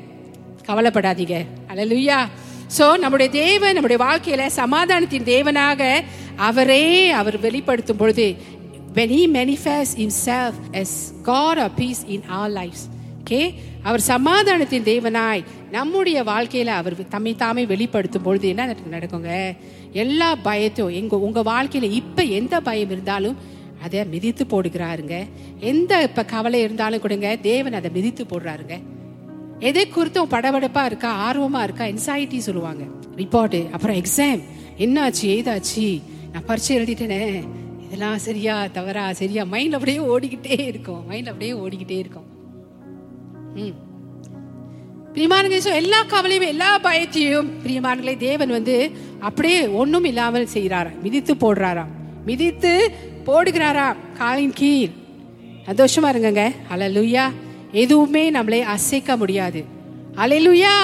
[0.67, 1.47] கவலைப்படாதீங்க.
[1.75, 2.29] அலலுயா
[2.79, 6.01] சோ நம்முடைய தேவன் நம்முடைய வாழ்க்கையில சமாதானத்தின் தேவனாக
[6.37, 8.37] அவரே அவர் வெளிப்படுத்தும் பொழுது
[8.95, 12.89] when he manifests himself as God of peace in our lives
[13.25, 13.55] okay?
[13.83, 19.57] அவர் சமாதானத்தின் தேவனாய் நம்முடைய வாழ்க்கையில அவர் தம்மை தாமே வெளிப்படுத்தும் பொழுது என்ன நடக்குங்க?
[19.93, 23.37] எல்லா பயத்தையும் எங்க உங்க வாழ்க்கையில இப்ப எந்த பயம் இருந்தாலும்
[23.83, 25.27] அதை மிதித்து போடுகிறாருங்க.
[25.61, 28.83] எந்த இப்ப கவலை இருந்தாலும் கொடுங்க தேவன் அதை மிதித்து போடுறாருங்க.
[29.59, 32.85] எதை குறித்தும் படபடப்பா இருக்கா ஆர்வமா இருக்கா என்சைட்டி சொல்லுவாங்க.
[33.17, 34.43] ரிப்போர்ட்டு அப்புறம் எக்ஸாம்
[34.79, 36.03] என்னாச்சு ஏதாச்சு?
[36.33, 37.49] நான் பரிச்சை எழுதிட்டேனே.
[37.87, 39.45] இதெல்லாம் சரியா தவறா சரியா?
[39.45, 41.07] மைண்ட் அப்படியே ஓடிக்கிட்டே இருக்கும்.
[41.07, 42.25] மைண்ட் அப்படியே ஓடிக்கிட்டே இருக்கும்.
[43.55, 43.89] ம்.
[45.15, 48.90] பிரியமானங்களே எல்லா கவலையும் எல்லா பயத்தையும் பிரியமானங்களே தேவன் வந்து
[49.21, 51.87] அப்படியே ஒண்ணும் இல்லாமல் செய்கிறாராம் மிதித்து போடுறாராம்.
[52.25, 52.95] மிதித்து
[53.26, 53.96] போடுகிறாரா?
[54.16, 54.88] காலின் கீழ்.
[55.66, 56.54] சந்தோஷமா இருங்கங்க.
[56.74, 57.30] அலலுயா
[57.72, 59.64] எதுவுமே நம்மளை அசைக்க முடியாது.
[60.14, 60.76] அலலுயா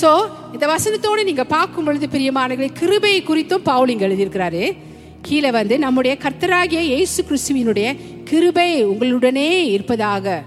[0.00, 4.76] சோ இந்த வசனத்தோடு நீங்க பார்க்கும் பொழுது பிரியமானங்களே கிருபை குறித்தும் பவுலிங் எழுதியிருக்கிறாரு.
[5.22, 10.42] கீழே வந்து நம்முடைய கர்த்தராகிய இயேசு கிறிஸ்துவினுடைய கிருபை உங்களுடனே இருப்பதாக.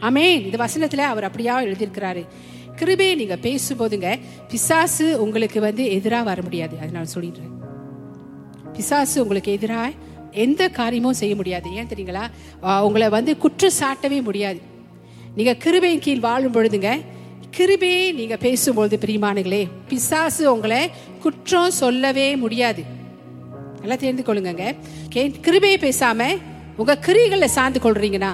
[0.00, 2.26] அமே இந்த வசனத்துல அவர் அப்படியா எழுதியிருக்கிறாரு.
[2.76, 6.76] கிருபையை நீங்க பேசும்போதுங்க பிசாசு உங்களுக்கு வந்து எதிராக வர முடியாது.
[6.82, 7.54] அது நான் சொல்லிடுறேன்.
[8.72, 9.92] பிசாசு உங்களுக்கு எதிராக
[10.44, 11.68] எந்த காரியமும் செய்ய முடியாது.
[11.78, 12.24] ஏன் தெரியுங்களா?
[12.86, 14.60] உங்களை வந்து குற்றம் சாட்டவே முடியாது.
[15.36, 16.90] நீங்க கிருபையின் கீழ் வாழும் பொழுதுங்க
[17.56, 20.80] கிருபையை நீங்க பேசும்பொழுது பிரியமானங்களே பிசாசு உங்களை
[21.24, 22.82] குற்றம் சொல்லவே முடியாது.
[23.80, 24.64] நல்லா தெரிந்து கொள்ளுங்க
[25.46, 26.28] கிருபையை பேசாம
[26.80, 28.32] உங்க கிரிகளை சார்ந்து கொள்றீங்கன்னா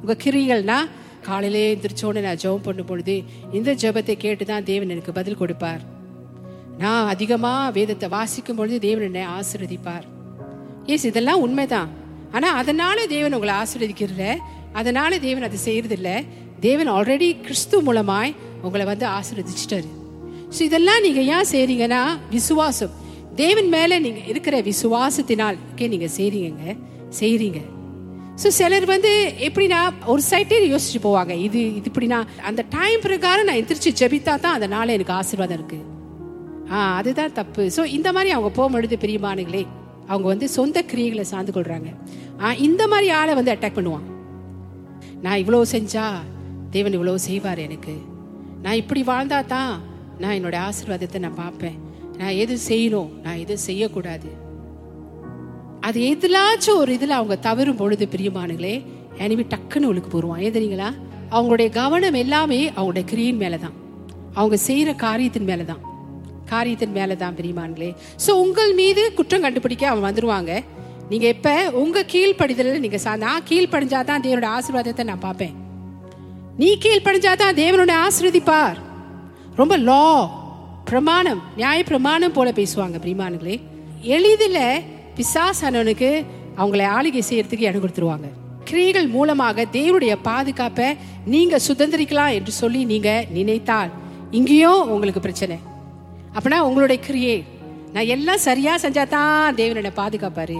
[0.00, 0.78] உங்க கிரிகள்னா
[1.28, 3.14] காலையிலே எந்திரிச்சோன்னு நான் ஜெபம் பண்ணும் பொழுது
[3.58, 5.82] இந்த ஜெபத்தை கேட்டு தான் தேவன் எனக்கு பதில் கொடுப்பார்.
[6.82, 10.06] நான் அதிகமா வேதத்தை வாசிக்கும் பொழுது தேவன் என்னை ஆசிர்வதிப்பார்.
[10.94, 11.90] எஸ் இதெல்லாம் உண்மைதான்.
[12.36, 14.24] ஆனா அதனால தேவன் உங்களை ஆசீர்வதிக்கிறல
[14.80, 16.10] அதனால தேவன் அதை செய்யறதில்ல.
[16.66, 18.34] தேவன் ஆல்ரெடி கிறிஸ்து மூலமாய்
[18.66, 19.88] உங்களை வந்து ஆசீர்வதிச்சிட்டாரு.
[20.54, 22.02] ஸோ இதெல்லாம் நீங்க ஏன் செய்றீங்கன்னா
[22.36, 22.92] விசுவாசம்.
[23.42, 26.76] தேவன் மேல நீங்க இருக்கிற விசுவாசத்தினால் ஓகே நீங்க செய்றீங்க
[27.20, 27.60] செய்றீங்க.
[28.42, 29.12] ஸோ சிலர் வந்து
[29.46, 29.80] எப்படின்னா
[30.12, 31.32] ஒரு சைட்டே யோசிச்சு போவாங்க.
[31.46, 32.18] இது இது இப்படின்னா
[32.48, 35.78] அந்த டைம் பிரகாரம் நான் எந்திரிச்சு ஜெபித்தா தான் அதனால எனக்கு ஆசீர்வாதம் இருக்கு.
[36.72, 37.64] ஆ அதுதான் தப்பு.
[37.76, 39.64] ஸோ இந்த மாதிரி அவங்க போகும்பொழுது பிரியமானுங்களே
[40.08, 41.90] அவங்க வந்து சொந்த கிரியைகளை சார்ந்து கொள்றாங்க.
[42.42, 44.06] ஆ இந்த மாதிரி ஆளை வந்து அட்டாக் பண்ணுவான்.
[45.24, 46.06] நான் இவ்வளோ செஞ்சா
[46.74, 47.94] தேவன் இவ்வளோ செய்வார் எனக்கு.
[48.64, 49.72] நான் இப்படி வாழ்ந்தா தான்
[50.22, 51.78] நான் என்னோட ஆசீர்வாதத்தை நான் பார்ப்பேன்.
[52.20, 53.10] நான் எது செய்யணும்?
[53.24, 54.28] நான் எது செய்யக்கூடாது?
[55.88, 58.76] அது எதுலாச்சும் ஒரு இதில் அவங்க தவறும் பொழுது பிரியமானுங்களே
[59.24, 60.88] எனவே டக்குன்னு உழுக்கு போடுவான் ஏன் தெரியுங்களா?
[61.34, 63.76] அவங்களுடைய கவனம் எல்லாமே அவங்களுடைய கிரியின் மேலதான்.
[64.40, 65.84] அவங்க செய்கிற காரியத்தின் மேலே தான்
[66.46, 67.94] காரியத்தின் மேலே தான் பிரியமானுங்களே
[68.26, 70.64] ஸோ உங்கள் மீது குற்றம் கண்டுபிடிக்க அவன் வந்துருவாங்க.
[71.08, 75.54] நீங்கள் எப்போ உங்கள் கீழ்ப்படிதலில் நீங்கள் சா- நான் கீழ்ப்படிஞ்சாதான் தேவனோட ஆசீர்வாதத்தை நான் பார்ப்பேன்.
[76.56, 78.76] நீ கீழ்ப்படிஞ்சாதான் தேவனோட ஆசீர்வதிப்பார்.
[79.56, 80.24] ரொம்ப லா
[80.84, 83.60] பிரமாணம் நியாய பிரமாணம் போல பேசுவாங்க பிரிமானுங்களே
[84.00, 84.80] எளிதில்
[85.16, 86.24] பிசாசானவனுக்கு
[86.56, 88.28] அவங்கள ஆளுகை செய்யறதுக்கு இடம் கொடுத்துருவாங்க.
[88.64, 93.90] கிரியைகள் மூலமாக தேவனுடைய பாதுகாப்பை நீங்கள் சுதந்திரிக்கலாம் என்று சொல்லி நீங்கள் நினைத்தால்
[94.30, 95.58] இங்கேயும் உங்களுக்கு பிரச்சனை.
[96.36, 97.36] அப்படின்னா உங்களுடைய கிரியே.
[97.94, 100.58] நான் எல்லாம் சரியா செஞ்சா தான் தேவன் என்னை பாதுகாப்பாரு.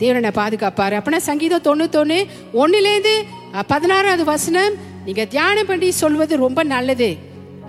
[0.00, 0.94] தேவன் என்னை பாதுகாப்பாரு.
[0.98, 2.18] அப்படின்னா சங்கீதம் தொண்ணூத்தொன்னு
[2.62, 3.14] ஒன்னுலேருந்து
[3.72, 4.74] பதினாறாவது வசனம்
[5.06, 7.10] நீங்க தியானம் பண்ணி சொல்வது ரொம்ப நல்லது.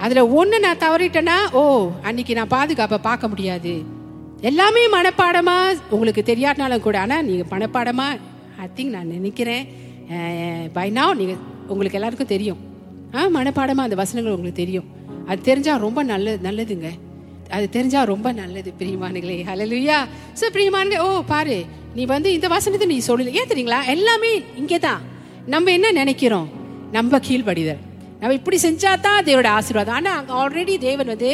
[0.06, 1.62] அதுல ஒண்ணு நான் தவறிட்டேன்னா ஓ
[2.08, 3.74] அன்னைக்கு நான் பாதுகாப்பை பார்க்க முடியாது.
[4.50, 5.56] எல்லாமே மனப்பாடமா
[5.96, 8.08] உங்களுக்கு தெரியாட்டினாலும் கூட ஆனா நீங்க மனப்பாடமா
[8.64, 9.66] ஐ திங்க் நான் நினைக்கிறேன்
[10.76, 11.36] பை நாவ் நீங்க
[11.74, 12.60] உங்களுக்கு எல்லாருக்கும் தெரியும்.
[13.16, 14.88] ஆ மனப்பாடமா அந்த வசனங்கள் உங்களுக்கு தெரியும்.
[15.30, 16.90] அது தெரிஞ்சால் ரொம்ப நல்லது நல்லதுங்க.
[17.56, 19.38] அது தெரிஞ்சால் ரொம்ப நல்லது பிரியமானுங்களே.
[19.50, 19.98] ஹலலுயா
[20.40, 21.58] ஸோ பிரியமானுங்க ஓ பாரு
[21.98, 23.80] நீ வந்து இந்த வசனத்தை நீ சொல்லல ஏன் தெரியுங்களா?
[23.96, 25.04] எல்லாமே இங்கே தான்
[25.54, 26.48] நம்ம என்ன நினைக்கிறோம்?
[26.98, 27.82] நம்ம கீழ்ப்படிதல்.
[28.22, 29.98] நம்ம இப்படி செஞ்சா தான் தேவோட ஆசீர்வாதம்.
[30.00, 31.32] ஆனால் அங்கே ஆல்ரெடி தேவன் வந்து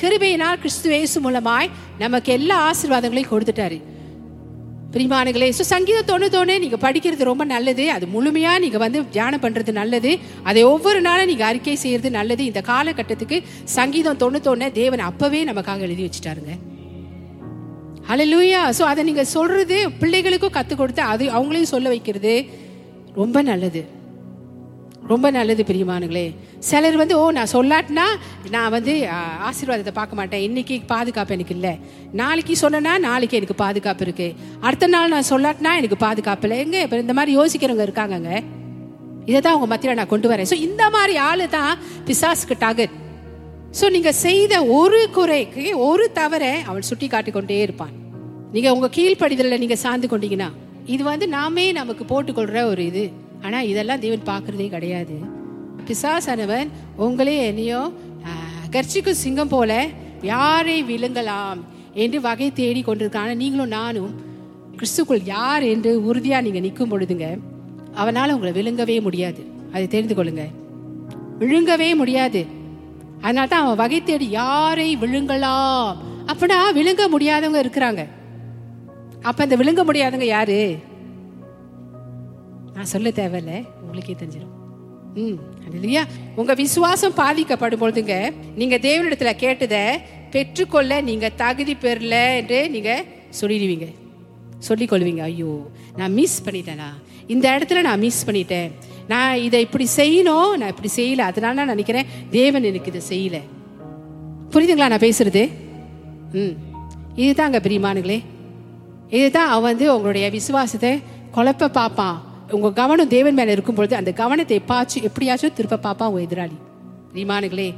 [0.00, 1.72] கிருபையினால் கிறிஸ்துவேசு மூலமாய்
[2.02, 3.78] நமக்கு எல்லா ஆசீர்வாதங்களையும் கொடுத்துட்டாரு.
[4.94, 7.84] பிரிமானுகளே ஸோ சங்கீதம் தொண்ணூத்தொன்னு நீங்கள் படிக்கிறது ரொம்ப நல்லது.
[7.96, 10.12] அது முழுமையாக நீங்கள் வந்து தியானம் பண்ணுறது நல்லது.
[10.50, 12.42] அதை ஒவ்வொரு நாளும் நீங்கள் அறிக்கை செய்கிறது நல்லது.
[12.50, 13.36] இந்த காலகட்டத்துக்கு
[13.76, 16.54] சங்கீதம் தொண்ணூத்தொன்னு தேவன் அப்போவே நமக்காக எழுதி வச்சுட்டாருங்க.
[18.32, 22.34] லூயா ஸோ அதை நீங்கள் சொல்கிறது பிள்ளைகளுக்கும் கற்றுக் கொடுத்து அது அவங்களையும் சொல்ல வைக்கிறது
[23.20, 23.82] ரொம்ப நல்லது.
[25.12, 26.24] ரொம்ப நல்லது பிரியமானுங்களே
[26.68, 28.04] சிலர் வந்து ஓ நான் சொல்லாட்டினா
[28.54, 28.92] நான் வந்து
[29.48, 30.42] ஆசீர்வாதத்தை பார்க்க மாட்டேன்.
[30.48, 31.72] இன்னைக்கு பாதுகாப்பு எனக்கு இல்லை.
[32.20, 34.28] நாளைக்கு சொன்னேன்னா நாளைக்கு எனக்கு பாதுகாப்பு இருக்கு.
[34.66, 36.58] அடுத்த நாள் நான் சொல்லாட்டினா எனக்கு பாதுகாப்பு இல்லை.
[36.64, 38.32] எங்க இப்ப இந்த மாதிரி யோசிக்கிறவங்க இருக்காங்கங்க.
[39.30, 40.50] இதை தான் உங்க மத்தியில நான் கொண்டு வரேன்.
[40.52, 41.72] ஸோ இந்த மாதிரி ஆளு தான்
[42.08, 42.94] பிசாசுக்கு டாகட்
[43.78, 47.92] ஸோ நீங்க செய்த ஒரு குறைக்கு ஒரு தவறை அவன் சுட்டி காட்டி கொண்டே இருப்பான்.
[48.54, 50.50] நீங்க உங்க கீழ்ப்படிதலில் நீங்க சார்ந்து கொண்டீங்கன்னா
[50.94, 53.04] இது வந்து நாமே நமக்கு போட்டுக்கொள்ற ஒரு இது.
[53.44, 55.16] ஆனால் இதெல்லாம் தேவன் பார்க்குறதே கிடையாது.
[55.88, 56.68] பிசாசானவன்
[57.06, 57.82] உங்களே என்னையோ
[58.74, 59.72] கர்ச்சிக்கும் சிங்கம் போல
[60.32, 61.60] யாரை விழுங்கலாம்?
[62.02, 63.34] என்று வகை தேடி கொண்டிருக்கான.
[63.42, 64.12] நீங்களும் நானும்
[64.78, 67.26] கிறிஸ்துக்குள் யார் என்று உறுதியாக நீங்கள் நிற்கும் பொழுதுங்க
[68.02, 69.42] அவனால் உங்களை விழுங்கவே முடியாது.
[69.72, 70.44] அதை தெரிந்து கொள்ளுங்க.
[71.40, 72.42] விழுங்கவே முடியாது.
[73.24, 75.88] அதனால தான் அவன் வகை தேடி யாரை விழுங்கலாம்?
[76.30, 78.02] அப்படின்னா விழுங்க முடியாதவங்க இருக்கிறாங்க.
[79.28, 80.60] அப்ப இந்த விழுங்க முடியாதவங்க யாரு?
[82.80, 83.68] நான் சொல்ல தேவையில்ல.
[83.80, 84.58] உங்களுக்கே தெரிஞ்சிடும்
[85.14, 85.38] ம்.
[85.72, 86.06] இல்லையா?
[86.36, 89.98] உங்க விசுவாசம் பாதிக்கப்படும் பொழுதுங்க நீங்க தேவனிடத்துல கேட்டதை
[90.30, 93.04] பெற்றுக்கொள்ள நீங்க தகுதி பெறல என்று நீங்க
[93.40, 93.94] சொல்லிடுவீங்க.
[94.58, 95.20] சொல்லிக் கொள்வீங்க.
[95.20, 96.92] ஐயோ நான் மிஸ் பண்ணிட்டேனா?
[97.26, 98.70] இந்த இடத்துல நான் மிஸ் பண்ணிட்டேன்.
[99.08, 100.56] நான் இதை இப்படி செய்யணும்.
[100.56, 101.18] நான் இப்படி செய்யல.
[101.18, 103.40] அதனால நான் நினைக்கிறேன் தேவன் எனக்கு இதை செய்யல.
[104.50, 105.50] புரியுதுங்களா நான் பேசுறது?
[106.32, 106.56] ம்.
[107.16, 108.22] இதுதாங்க பிரியமானுங்களே
[109.08, 111.02] இதுதான் அவன் வந்து உங்களுடைய விசுவாசத்தை
[111.34, 112.28] குழப்ப பார்ப்பான்.
[112.56, 116.56] உங்க கவனம் தேவன் மேல இருக்கும் பொழுது அந்த கவனத்தை எப்பாச்சும் எப்படியாச்சும் திருப்ப பாப்பா உங்க எதிராளி.
[117.12, 117.68] பிரியமானுங்களே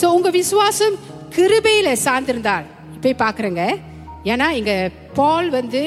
[0.00, 0.94] சோ உங்க விசுவாசம்
[1.36, 3.62] கிருபையில சார்ந்திருந்தால் இப்ப பாக்குறேங்க.
[4.32, 4.72] ஏன்னா இங்க
[5.18, 5.82] பால் வந்து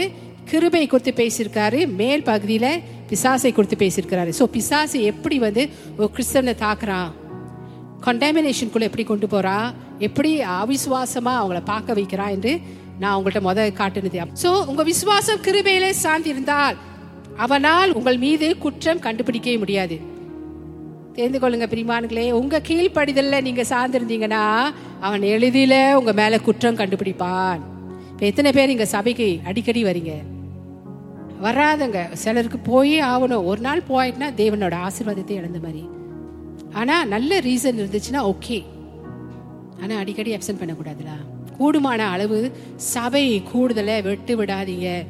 [0.49, 2.67] கிருபை கொடுத்து பேசியிருக்காரு மேல் பகுதியில
[3.09, 4.31] பிசாசை கொடுத்து பேசியிருக்கிறாரு.
[4.39, 5.63] சோ பிசாசு எப்படி வந்து
[5.97, 7.11] ஒரு கிறிஸ்தவனை தாக்குறான்
[8.07, 9.57] கண்டாமினேஷனுக்குள்ள எப்படி கொண்டு போகிறா
[10.07, 12.53] எப்படி அவிசுவாசமா அவங்கள பார்க்க வைக்கிறா என்று
[12.99, 14.19] நான் உங்கள்கிட்ட முத காட்டுனது.
[14.43, 16.75] சோ உங்க விசுவாசம் கிருபையிலே சார்ந்திருந்தால்
[17.37, 19.99] அவனால் உங்கள் மீது குற்றம் கண்டுபிடிக்கவே முடியாது.
[21.13, 24.63] தெரிந்து கொள்ளுங்க பிரிமானுங்களே உங்க கீழ்ப்படிதல்ல நீங்க சார்ந்திருந்தீங்கன்னா
[24.99, 27.59] அவன் எளிதில உங்க மேல குற்றம் கண்டுபிடிப்பான்.
[28.11, 30.11] இப்ப எத்தனை பேர் இங்க சபைக்கு அடிக்கடி வரீங்க?
[31.43, 32.13] வராதங்க.
[32.13, 33.45] சிலருக்கு போயே ஆகணும்.
[33.45, 35.89] ஒரு நாள் போயிட்டுனா தேவனோட ஆசீர்வாதத்தை இழந்த மாதிரி.
[36.73, 38.63] ஆனா நல்ல ரீசன் இருந்துச்சுன்னா ஓகே
[39.81, 41.11] ஆனா அடிக்கடி அப்சென்ட் பண்ணக்கூடாதுல
[41.59, 45.05] கூடுமான அளவு சபை கூடுதலை விட்டு விடாதீங்க.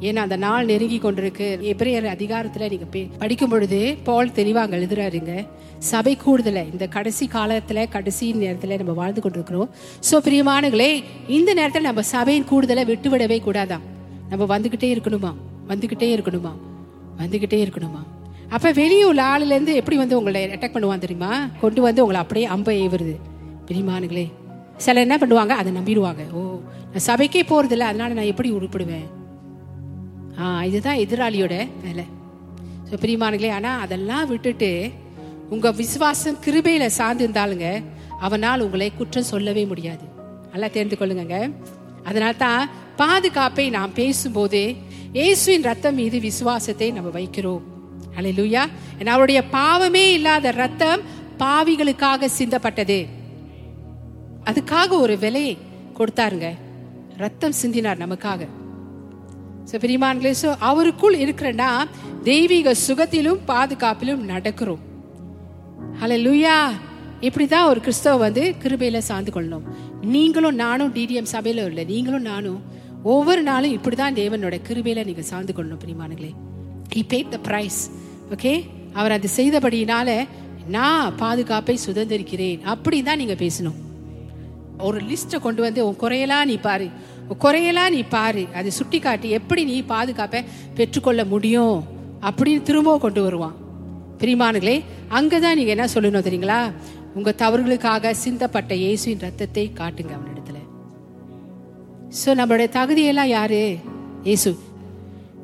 [0.00, 1.60] ஏன்னா அந்த நாள் நெருங்கி கொண்டிருக்கு.
[1.60, 5.46] எபிரேயர் அதிகாரத்துல நீங்க பே- படிக்கும் பொழுது பால் தெளிவா அங்க எழுதுறாருங்க.
[5.78, 9.70] சபை கூடுதலை இந்த கடைசி காலத்துல கடைசி நேரத்துல நம்ம வாழ்ந்து கொண்டிருக்கிறோம்.
[10.10, 13.80] சோ பிரியமானங்களே இந்த நேரத்துல நம்ம சபையின் கூடுதலை விட்டு விடவே கூடாதான்
[14.28, 15.34] நம்ம வந்துகிட்டே இருக்கணுமா?
[15.68, 16.52] வந்துகிட்டே இருக்கணுமா?
[17.18, 18.02] வந்துகிட்டே இருக்கணுமா?
[18.48, 21.48] அப்ப வெளியே உள்ள ஆளுல இருந்து எப்படி வந்து உங்களை அட்டாக் பண்ணுவான் தெரியுமா?
[21.60, 23.16] கொண்டு வந்து உங்களை அப்படியே அம்ப ஏவுறது.
[23.66, 24.30] பிரியமானுங்களே
[24.76, 25.48] சில என்ன பண்ணுவாங்க?
[25.48, 26.32] அதை நம்பிடுவாங்க.
[26.32, 26.58] ஓ
[26.94, 29.18] நான் சபைக்கே போறதில்ல அதனால நான் எப்படி உருப்பிடுவேன்?
[30.68, 32.04] இதுதான் எதிராளியோட வேலை.
[32.88, 34.70] ஸோ பிரியமானங்களே ஆனால் அதெல்லாம் விட்டுட்டு
[35.54, 37.68] உங்கள் விசுவாசம் கிருபையில் சார்ந்து இருந்தாலுங்க
[38.26, 40.04] அவனால் உங்களை குற்றம் சொல்லவே முடியாது.
[40.52, 41.36] நல்லா தெரிந்து கொள்ளுங்க
[42.08, 42.62] அதனால தான்
[43.00, 44.60] பாதுகாப்பை நாம் பேசும்போது
[45.18, 47.62] இயேசுவின் ரத்தம் மீது விசுவாசத்தை நம்ம வைக்கிறோம்.
[48.18, 48.62] அல்லேலூயா
[48.98, 51.02] ஏன்னா அவருடைய பாவமே இல்லாத ரத்தம்
[51.42, 52.98] பாவிகளுக்காக சிந்தப்பட்டது.
[54.50, 55.54] அதுக்காக ஒரு விலையை
[55.98, 56.48] கொடுத்தாருங்க.
[57.24, 58.40] ரத்தம் சிந்தினார் நமக்காக.
[59.68, 61.70] ஸோ பிரிமான்களே ஸோ அவருக்குள் இருக்கிறனா
[62.28, 64.82] தெய்வீக சுகத்திலும் பாதுகாப்பிலும் நடக்கிறோம்.
[66.00, 66.54] ஹalleluya
[67.28, 69.64] இப்படி தான் ஒரு கிறிஸ்தவ வந்து கிருபையில சார்ந்து கொள்ளணும்.
[70.14, 72.60] நீங்களும் நானும் டிடிஎம் சபையில இல்லை நீங்களும் நானும்
[73.14, 76.32] ஒவ்வொரு நாளும் இப்படி தான் தேவனோட கிருபையில நீங்க சார்ந்து கொள்ளணும் பிரிமானங்களே
[76.94, 77.80] he paid the price
[78.34, 78.52] okay
[79.00, 80.08] அவர் அது செய்தபடியினால
[80.76, 82.58] நான் பாதுகாப்பை சுதந்திரிக்கிறேன்.
[82.72, 83.78] அப்படின்னு தான் நீங்க பேசணும்.
[84.88, 86.88] ஒரு லிஸ்ட்டை கொண்டு வந்து உன் குறையெல்லாம் நீ பாரு.
[87.38, 88.46] குறையெல்லாம் நீ பாரு.
[88.54, 91.84] அதை சுட்டி காட்டி எப்படி நீ பாதுகாப்பை பெற்றுக்கொள்ள முடியும்?
[92.22, 93.54] அப்படின்னு திரும்பவும் கொண்டு வருவான்.
[94.18, 96.72] பிரிமானுங்களே அங்கதான் நீங்க என்ன சொல்லணும் தெரியுங்களா?
[97.14, 100.58] உங்க தவறுகளுக்காக சிந்தப்பட்ட இயேசுவின் ரத்தத்தை காட்டுங்க அவனிடத்துல
[102.10, 103.76] சோ நம்மளுடைய தகுதியெல்லாம் யாரு?
[104.22, 104.58] இயேசு.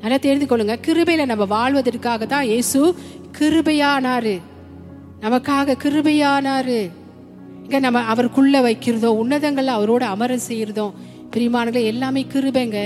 [0.00, 0.76] நல்லா தெரிந்து கொள்ளுங்க.
[0.86, 2.94] கிருபையில நம்ம வாழ்வதற்காக தான் இயேசு
[3.38, 4.40] கிருபையானாரு.
[5.20, 6.90] நமக்காக கிருபையானாரு.
[7.62, 10.92] இங்க நம்ம அவருக்குள்ள வைக்கிறதோ உன்னதங்கள்ல அவரோட அமர செய்யறதோ
[11.36, 12.80] பிரிமானங்களே எல்லாமே கிருபைங்க.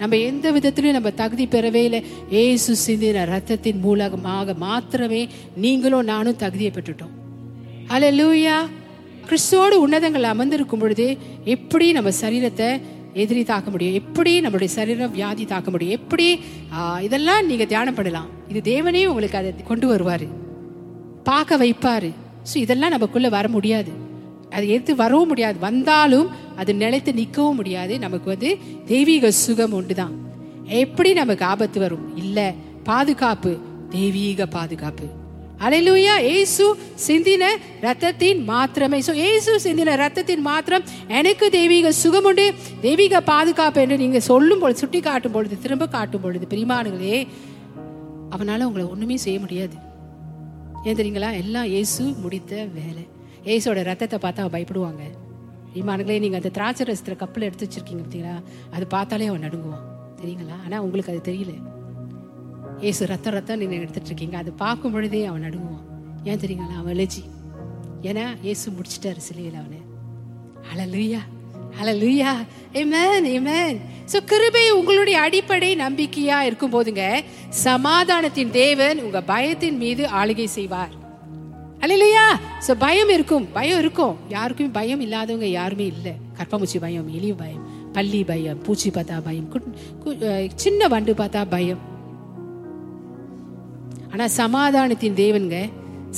[0.00, 2.00] நம்ம எந்த விதத்திலையும் நம்ம தகுதி பெறவே இல்லை.
[2.42, 5.22] ஏசு சிந்தின ரத்தத்தின் மூலமாக மாத்திரமே
[5.64, 7.14] நீங்களும் நானும் தகுதியை பெற்றுட்டோம்.
[7.94, 8.56] அல்லேலூயா
[9.28, 11.06] கிறிஸ்துவோடு உன்னதங்கள் அமர்ந்திருக்கும் பொழுது
[11.54, 12.68] எப்படி நம்ம சரீரத்தை
[13.22, 13.98] எதிரி தாக்க முடியும்?
[14.02, 15.96] எப்படி நம்மளுடைய சரீரம் வியாதி தாக்க முடியும்?
[16.00, 16.28] எப்படி
[17.08, 18.30] இதெல்லாம் நீங்க தியானம் பண்ணலாம்.
[18.52, 20.28] இது தேவனே உங்களுக்கு அதை கொண்டு வருவாரு.
[21.30, 22.12] பார்க்க வைப்பாரு.
[22.50, 23.92] ஸோ இதெல்லாம் நமக்குள்ள வர முடியாது.
[24.56, 25.56] அது எடுத்து வரவும் முடியாது.
[25.68, 26.26] வந்தாலும்
[26.60, 27.94] அது நிலைத்து நிற்கவும் முடியாது.
[28.04, 28.50] நமக்கு வந்து
[28.92, 30.14] தெய்வீக சுகம் உண்டு தான்
[30.82, 32.06] எப்படி நமக்கு ஆபத்து வரும்?
[32.22, 32.46] இல்லை
[32.88, 33.52] பாதுகாப்பு
[33.96, 35.06] தெய்வீக பாதுகாப்பு.
[35.64, 36.64] அலையிலூயா ஏசு
[37.06, 37.44] சிந்தின
[37.84, 38.98] ரத்தத்தின் மாத்திரமே.
[39.08, 40.86] ஸோ ஏசு சிந்தின ரத்தத்தின் மாத்திரம்
[41.18, 42.46] எனக்கு தெய்வீக சுகம் உண்டு.
[42.86, 47.18] தெய்வீக பாதுகாப்பு என்று நீங்க சொல்லும் பொழுது சுட்டி காட்டும் பொழுது திரும்ப காட்டும் பொழுது பிரிமானுகளே
[48.36, 49.76] அவனால உங்களை ஒண்ணுமே செய்ய முடியாது.
[50.86, 51.30] ஏன் தெரியுங்களா?
[51.42, 53.04] எல்லாம் இயேசு முடித்த வேலை.
[53.54, 55.04] ஏசோட ரத்தத்தை பார்த்தா அவன் பயப்படுவாங்க.
[55.74, 58.42] இமானுங்களே நீங்கள் அந்த திராட்சை ரசத்தில் கப்பில் எடுத்து வச்சிருக்கீங்க பார்த்தீங்களா?
[58.70, 59.84] அது பார்த்தாலே அவன் நடுங்குவான்.
[60.20, 60.56] தெரியுங்களா?
[60.64, 61.54] ஆனால் உங்களுக்கு அது தெரியல.
[62.80, 65.84] ஏசு ரத்தம் ரத்தம் நீங்கள் எடுத்துட்ருக்கீங்க அது பார்க்கும் பொழுதே அவன் நடுங்குவான்.
[66.24, 66.76] ஏன் தெரியுங்களா?
[66.78, 67.24] அவன் எலர்ஜி
[68.02, 69.80] ஏன்னா இயேசு முடிச்சிட்டாரு சிலையில் அவனை.
[70.72, 70.86] அல
[71.78, 72.32] ஹalleluya.
[72.72, 73.78] ஏமேன் ஏமேன்
[74.12, 80.92] ஸோ கிருபை உங்களுடைய அடிப்படை நம்பிக்கையா இருக்கும் போதுங்க சமாதானத்தின் தேவன் உங்க பயத்தின் மீது ஆளுகை செய்வார்.
[81.84, 82.26] அல்லையா
[82.66, 84.14] சோ பயம் இருக்கும் பயம் இருக்கும்.
[84.34, 86.08] யாருக்குமே பயம் இல்லாதவங்க யாருமே இல்ல.
[86.38, 87.64] கற்பமுச்சி பயம் எலி பயம்
[87.96, 89.48] பள்ளி பயம் பூச்சி பார்த்தா பயம்
[90.64, 91.82] சின்ன வண்டு பார்த்தா பயம்.
[94.12, 95.60] ஆனா சமாதானத்தின் தேவனுங்க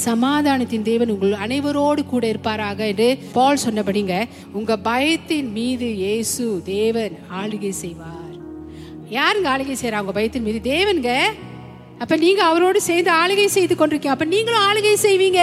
[0.04, 4.14] சமாதானத்தின் தேவன் உங்கள் அனைவரோடு கூட இருப்பாராக என்று பால் சொன்னபடிங்க
[4.58, 8.34] உங்க பயத்தின் மீது இயேசு தேவன் ஆளுகை செய்வார்.
[9.18, 10.60] யாருங்க ஆளுகை செய்யறாங்க பயத்தின் மீது?
[10.72, 11.10] தேவன்க
[12.02, 14.16] அப்ப நீங்க அவரோடு சேர்ந்து ஆளுகை செய்து கொண்டிருக்கீங்க.
[14.16, 15.40] அப்ப நீங்களும் ஆளுகை செய்வீங்க.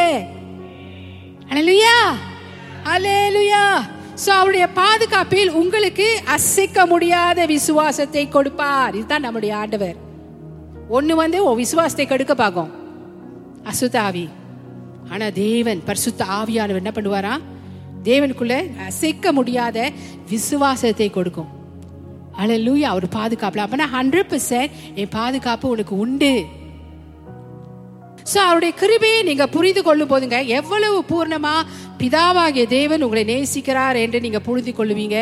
[1.52, 1.96] அலலுயா
[2.94, 3.64] அலேலுயா
[4.24, 8.96] சோ அவருடைய பாதுகாப்பில் உங்களுக்கு அசைக்க முடியாத விசுவாசத்தை கொடுப்பார்.
[9.00, 9.98] இதுதான் நம்முடைய ஆண்டவர்.
[10.98, 12.72] ஒண்ணு வந்து உன் விசுவாசத்தை கெடுக்க பார்க்கும்
[13.72, 14.26] அசுத்த ஆவி.
[15.12, 17.34] ஆனா தேவன் பரிசுத்த ஆவியானவர் என்ன பண்ணுவாரா?
[18.10, 18.56] தேவனுக்குள்ள
[18.88, 19.78] அசைக்க முடியாத
[20.30, 21.52] விசுவாசத்தை கொடுக்கும்.
[22.42, 23.66] அழலூயா அவர் பாதுகாப்புல.
[23.66, 26.34] அப்பனா ஹண்ட்ரட் பர்சன்ட் என் பாதுகாப்பு உனக்கு உண்டு.
[28.32, 31.56] ஸோ அவருடைய கிருபையை நீங்க புரிந்து கொள்ளும் போதுங்க எவ்வளவு பூர்ணமா
[32.02, 35.18] பிதாவாகிய தேவன் உங்களை நேசிக்கிறார் என்று நீங்க புரிந்து கொள்ளுவீங்க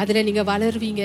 [0.00, 1.02] அதுல நீங்க வளருவீங்க.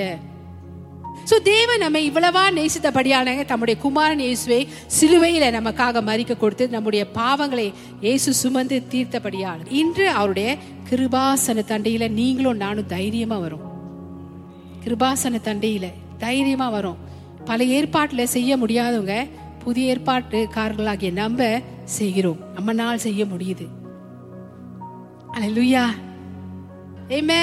[1.30, 4.60] ஸோ தேவன் நம்ம இவ்வளவா நேசித்தபடியான தம்முடைய குமாரன் இயேசுவை
[4.98, 7.66] சிலுவையில நமக்காக மறிக்க கொடுத்து நம்முடைய பாவங்களை
[8.06, 10.56] இயேசு சுமந்து தீர்த்தபடியால் இன்று அவருடைய
[10.90, 13.66] கிருபாசன தண்டையில நீங்களும் நானும் தைரியமா வரும்.
[14.84, 16.98] கிருபாசன தண்டையில் தைரியமாக வரும்.
[17.44, 19.16] பல ஏற்பாட்டில் செய்ய முடியாதவங்க
[19.64, 21.60] புதிய ஏற்பாட்டுக்காரர்களாகிய நம்ம
[21.98, 22.40] செய்கிறோம்.
[22.56, 23.66] நம்மனால் செய்ய முடியுது.
[25.34, 25.84] அல்லேலூயா
[27.16, 27.40] ஏமே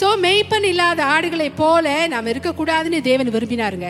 [0.00, 3.88] சோ மெய்ப்பன் இல்லாத ஆடுகளை போல நாம் இருக்கக்கூடாதுன்னு தேவன் விரும்பினாருங்க.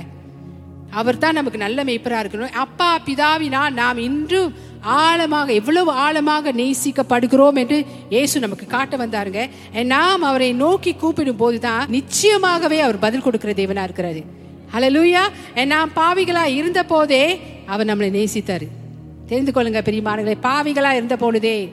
[1.00, 2.56] அவர் தான் நமக்கு நல்ல மெய்ப்பராக இருக்கணும்.
[2.64, 9.50] அப்பா பிதாவினா நாம் இன்றும் ஆழமாக எவ்வளவு ஆழமாக நேசிக்கப்படுகிறோம் என்று இயேசு நமக்கு காட்ட வந்தாருங்க.
[9.84, 14.24] நாம் அவரை நோக்கி கூப்பிடும் போதுதான் நிச்சயமாகவே அவர் பதில் கொடுக்கிற தேவனா இருக்கிறாரு.
[14.74, 15.22] ஹலலூயா
[15.64, 18.68] நாம் பாவிகளா இருந்த போதே அவர் நம்மளை நேசித்தாரு.
[19.26, 21.72] தெரிந்து கொள்ளுங்க பெரியமானங்களே பாவிகளா இருந்த பொழுதே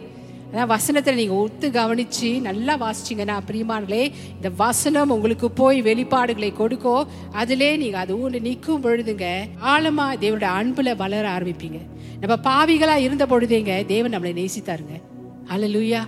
[0.52, 4.04] அதான் வசனத்தில் நீங்கள் ஒத்து கவனித்து நல்லா வாசிச்சிங்கன்னா பிரியமானங்களே
[4.36, 6.96] இந்த வசனம் உங்களுக்கு போய் வெளிப்பாடுகளை கொடுக்கோ.
[7.42, 9.26] அதிலே நீங்கள் அது ஊண்டு நிற்கும் பொழுதுங்க
[9.72, 11.82] ஆழமாக தேவனுடைய அன்பில் வளர ஆரம்பிப்பீங்க.
[12.22, 14.96] நம்ம பாவிகளாக இருந்த பொழுதேங்க தேவன் நம்மளை நேசித்தாருங்க.
[15.56, 16.02] அல்லேலூயா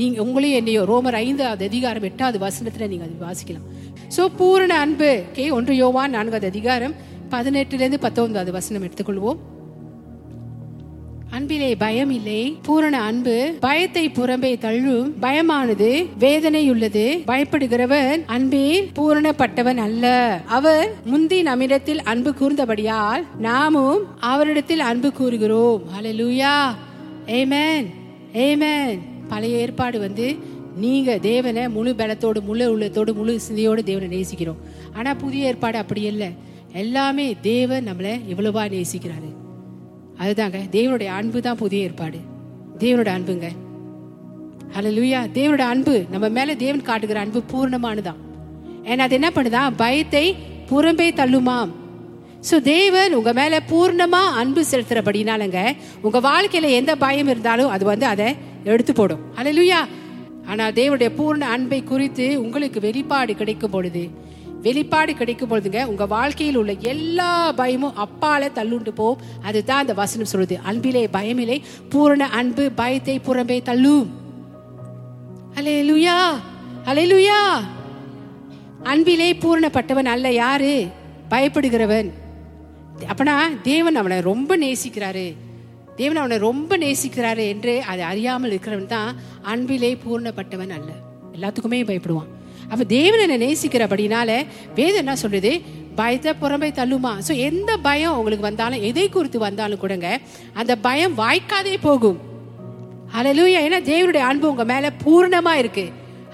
[0.00, 3.66] நீங்கள் உங்களையும் என்னையோ ரோமர் ஐந்தாவது அதிகாரம் எட்டாவது வசனத்தில் நீங்கள் அது வாசிக்கலாம்.
[4.14, 5.10] ஸோ பூரண அன்பு.
[5.36, 6.96] கே ஒன்று யோவான் நான்காவது அதிகாரம்
[7.34, 9.38] பதினெட்டுலேருந்து பத்தொன்பதாவது வசனம் எடுத்துக்கொள்வோம்.
[11.30, 17.22] அன்பிலே பயம் இல்லை பூரண அன்பு பயத்தை புறம்பே தள்ளும் பயமானது வேதனையுள்ளது.
[17.26, 20.06] பயப்படுகிறவன் அன்பே பூரணப்பட்டவன் அல்ல.
[20.46, 25.82] அவர் முந்தி நம்மிடத்தில் அன்பு கூர்ந்தபடியால் நாமும் அவரிடத்தில் அன்பு கூறுகிறோம்.
[25.98, 26.74] ஹalleluya
[27.26, 27.86] ஏமேன்
[28.34, 30.36] ஏமேன் பழைய ஏற்பாடு வந்து
[30.76, 34.60] நீங்க தேவனை முழு பலத்தோடு முழு உள்ளத்தோடு முழு சிந்தையோடு தேவனை நேசிக்கிறோம்.
[34.94, 36.28] ஆனா புதிய ஏற்பாடு அப்படி இல்லை.
[36.72, 39.35] எல்லாமே தேவன் நம்மளை எவ்வளவா நேசிக்கிறாரு.
[40.20, 42.18] அதுதாங்க தேவனுடைய அன்பு தான் புதிய ஏற்பாடு.
[42.78, 43.48] தேவனோட அன்புங்க.
[44.74, 48.20] ஹalleluya தேவனோட அன்பு நம்ம மேல தேவன் காட்டுகிற அன்பு பூர்ணமானதான்
[48.84, 49.62] ஏன்னா அது என்ன பண்ணுதா?
[49.76, 50.36] பயத்தை
[50.70, 51.70] புறம்பே தள்ளுமாம்.
[52.50, 55.60] சோ தேவன் உங்க மேல பூர்ணமா அன்பு செலுத்துறபடினாலங்க
[56.02, 59.22] உங்க வாழ்க்கையில எந்த பயம் இருந்தாலும் அது வந்து அதை எடுத்து போடும்.
[59.36, 59.80] அல்லேலூயா
[60.46, 64.10] ஆனால் தேவனுடைய பூர்ண அன்பை குறித்து உங்களுக்கு வெளிப்பாடு கிடைக்கும் பொழுது
[64.66, 69.20] வெளிப்பாடு கிடைக்கும் பொழுதுங்க உங்க வாழ்க்கையில் உள்ள எல்லா பயமும் அப்பால தள்ளுண்டு போம்.
[69.42, 70.56] அதுதான் அந்த வசனம் சொல்லுது.
[70.62, 74.06] அன்பிலே பயமில்லை பூரண அன்பு பயத்தை புறம்பே தள்ளும்.
[75.54, 76.20] அலே லுயா
[76.84, 77.42] அலே லுயா
[78.82, 80.86] அன்பிலே பூரணப்பட்டவன் அல்ல யாரு?
[81.30, 82.10] பயப்படுகிறவன்.
[83.12, 85.26] அப்பனா தேவன் அவனை ரொம்ப நேசிக்கிறாரு.
[85.96, 90.90] தேவன் அவனை ரொம்ப நேசிக்கிறாரு என்று அதை அறியாமல் இருக்கிறவன் தான் அன்பிலே பூர்ணப்பட்டவன் அல்ல.
[91.32, 92.34] எல்லாத்துக்குமே பயப்படுவான்.
[92.70, 94.30] அப்ப தேவன் என்னை நேசிக்கிறபடினால
[94.78, 95.52] வேதம் என்ன சொல்றது
[95.98, 97.12] பயத்தை புறம்பை தள்ளுமா?
[97.26, 100.08] ஸோ எந்த பயம் உங்களுக்கு வந்தாலும் எதை குறித்து வந்தாலும் கூடங்க.
[100.60, 102.18] அந்த பயம் வாய்க்காதே போகும்.
[103.18, 105.84] அலலூயா ஏன்னா தேவனுடைய அன்பு உங்க மேல பூர்ணமா இருக்கு.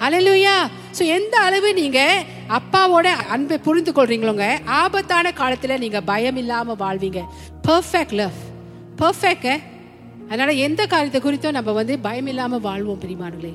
[0.06, 0.54] அலலூயா
[0.98, 2.00] ஸோ எந்த அளவு நீங்க
[2.58, 4.46] அப்பாவோட அன்பை புரிந்து கொள்றீங்களோங்க
[4.80, 7.20] ஆபத்தான காலத்துல நீங்க பயம் இல்லாம வாழ்வீங்க.
[7.68, 8.38] பர்ஃபெக்ட் லவ்
[9.02, 9.52] பர்ஃபெக்ட்
[10.28, 13.52] அதனால எந்த காரியத்தை குறித்தும் நம்ம வந்து பயம் இல்லாம வாழ்வோம் பிரிமானங்களே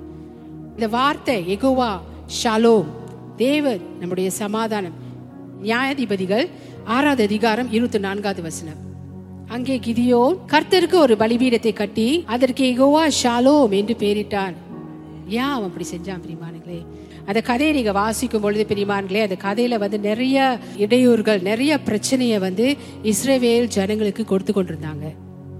[0.75, 1.91] இந்த வார்த்தை எகுவா
[2.35, 2.87] ஷாலோம்.
[3.37, 4.95] தேவர் நம்முடைய சமாதானம்.
[5.63, 6.47] நியாயாதிபதிகள்
[6.95, 8.79] ஆறாவது அதிகாரம் இருபத்தி நான்காவது வசனம்.
[9.55, 10.21] அங்கே கிதியோ
[10.53, 14.55] கர்த்தருக்கு ஒரு பலிபீடத்தை கட்டி அதற்கு எகோவா ஷாலோம் என்று பெயரிட்டான்
[15.27, 16.79] ஏன் அவன் அப்படி செஞ்சான் பிரிமானுங்களே
[17.29, 23.67] அந்த கதையை நீங்க வாசிக்கும் பொழுது பிரிமான்களே அந்த கதையில வந்து நிறைய இடையூறுகள் நிறைய பிரச்சனையை வந்து இஸ்ரேவேல்
[23.77, 25.05] ஜனங்களுக்கு கொடுத்து கொண்டிருந்தாங்க.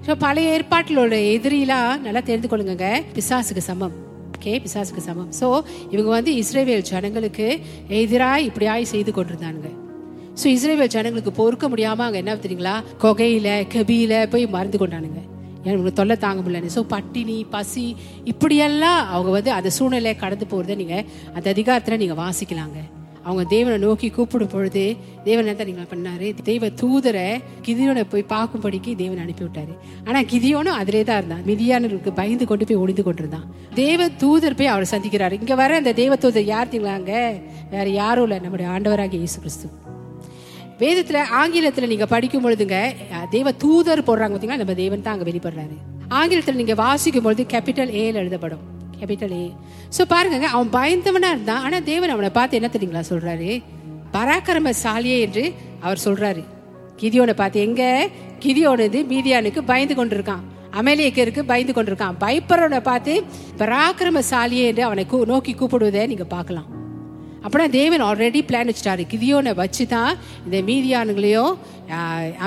[0.08, 4.07] ஸோ பழைய ஏற்பாட்டில் உள்ள எதிரிலாம் நல்லா தெரிந்து கொள்ளுங்க பிசாசுக்கு சமம்.
[4.38, 5.30] ஓகே பிசாசுக்கு சமம்.
[5.39, 5.47] ஸோ
[5.93, 7.47] இவங்க வந்து இஸ்ரேவேல் ஜனங்களுக்கு
[8.02, 9.69] எதிராக இப்படியாய் செய்து கொண்டிருந்தானுங்க.
[10.41, 12.76] ஸோ இஸ்ரேவேல் ஜனங்களுக்கு பொறுக்க முடியாமல் அங்கே என்ன தெரியுங்களா?
[13.04, 15.21] கொகையில் கபியில் போய் மருந்து கொண்டானுங்க.
[15.69, 16.76] எனக்கு தொல்லை தாங்க முடியலன்னு.
[16.76, 17.86] ஸோ பட்டினி பசி
[18.32, 22.80] இப்படியெல்லாம் அவங்க வந்து அந்த சூழ்நிலையை கடந்து போகிறத நீங்கள் அந்த அதிகாரத்தில் நீங்கள் வாசிக்கலாங்க.
[23.28, 24.84] அவங்க தேவனை நோக்கி கூப்பிடும் பொழுது
[25.28, 26.28] தேவன் என்ன நீங்க பண்ணாரு?
[26.50, 27.26] தெய்வ தூதரை
[27.66, 29.74] கிதியோனை போய் பார்க்கும்படிக்கு தேவன் அனுப்பி விட்டாரு
[30.08, 31.44] ஆனா கிதியோனும் அதிலே தான் இருந்தான்.
[31.50, 33.48] மிதியானவர்களுக்கு பயந்து கொண்டு போய் ஒளிந்து கொண்டிருந்தான்.
[33.82, 35.36] தேவ தூதர் போய் அவரை சந்திக்கிறாரு.
[35.42, 37.13] இங்க வர அந்த தேவ தூதர் யார் தீங்களாங்க
[37.76, 38.40] வேற யாரும் இல்லை.
[38.46, 39.70] நம்முடைய ஆண்டவராக இயேசு கிறிஸ்து
[40.82, 42.80] வேதத்துல ஆங்கிலத்துல நீங்க படிக்கும் பொழுதுங்க
[43.36, 45.78] தேவ தூதர் போடுறாங்க பார்த்தீங்கன்னா நம்ம தேவன் தான் அங்க வெளிப்படுறாரு.
[46.20, 48.66] ஆங்கிலத்துல நீங்க வாசிக்கும் பொழுது கேபிட்டல் ஏல எழுதப்படும்.
[48.99, 49.55] கேபிட்டலே
[49.97, 51.63] ஸோ பாருங்க அவன் பயந்தவனா இருந்தான்.
[51.63, 53.63] ஆனா தேவன் அவனை பார்த்து என்ன தெரியுங்களா சொல்றாரு?
[54.13, 56.43] பராக்கிரமசாலியே என்று அவர் சொல்றாரு.
[56.99, 58.10] கிதியோனை பார்த்து எங்க?
[58.39, 60.39] கிதியோனது மீதியானுக்கு பயந்து கொண்டிருக்கான்.
[60.71, 62.15] அமேலியக்கருக்கு பயந்து கொண்டிருக்கான்.
[62.19, 63.23] பயப்படுறவனை பார்த்து
[63.57, 66.65] பராக்கிரமசாலியே என்று அவனை கூ- நோக்கி கூப்பிடுவதை நீங்க பார்க்கலாம்.
[67.43, 69.07] அப்படின்னா தேவன் ஆல்ரெடி பிளான் வச்சுட்டாரு.
[69.13, 71.57] கிதியோனை வச்சு தான் இந்த மீதியானுங்களையும்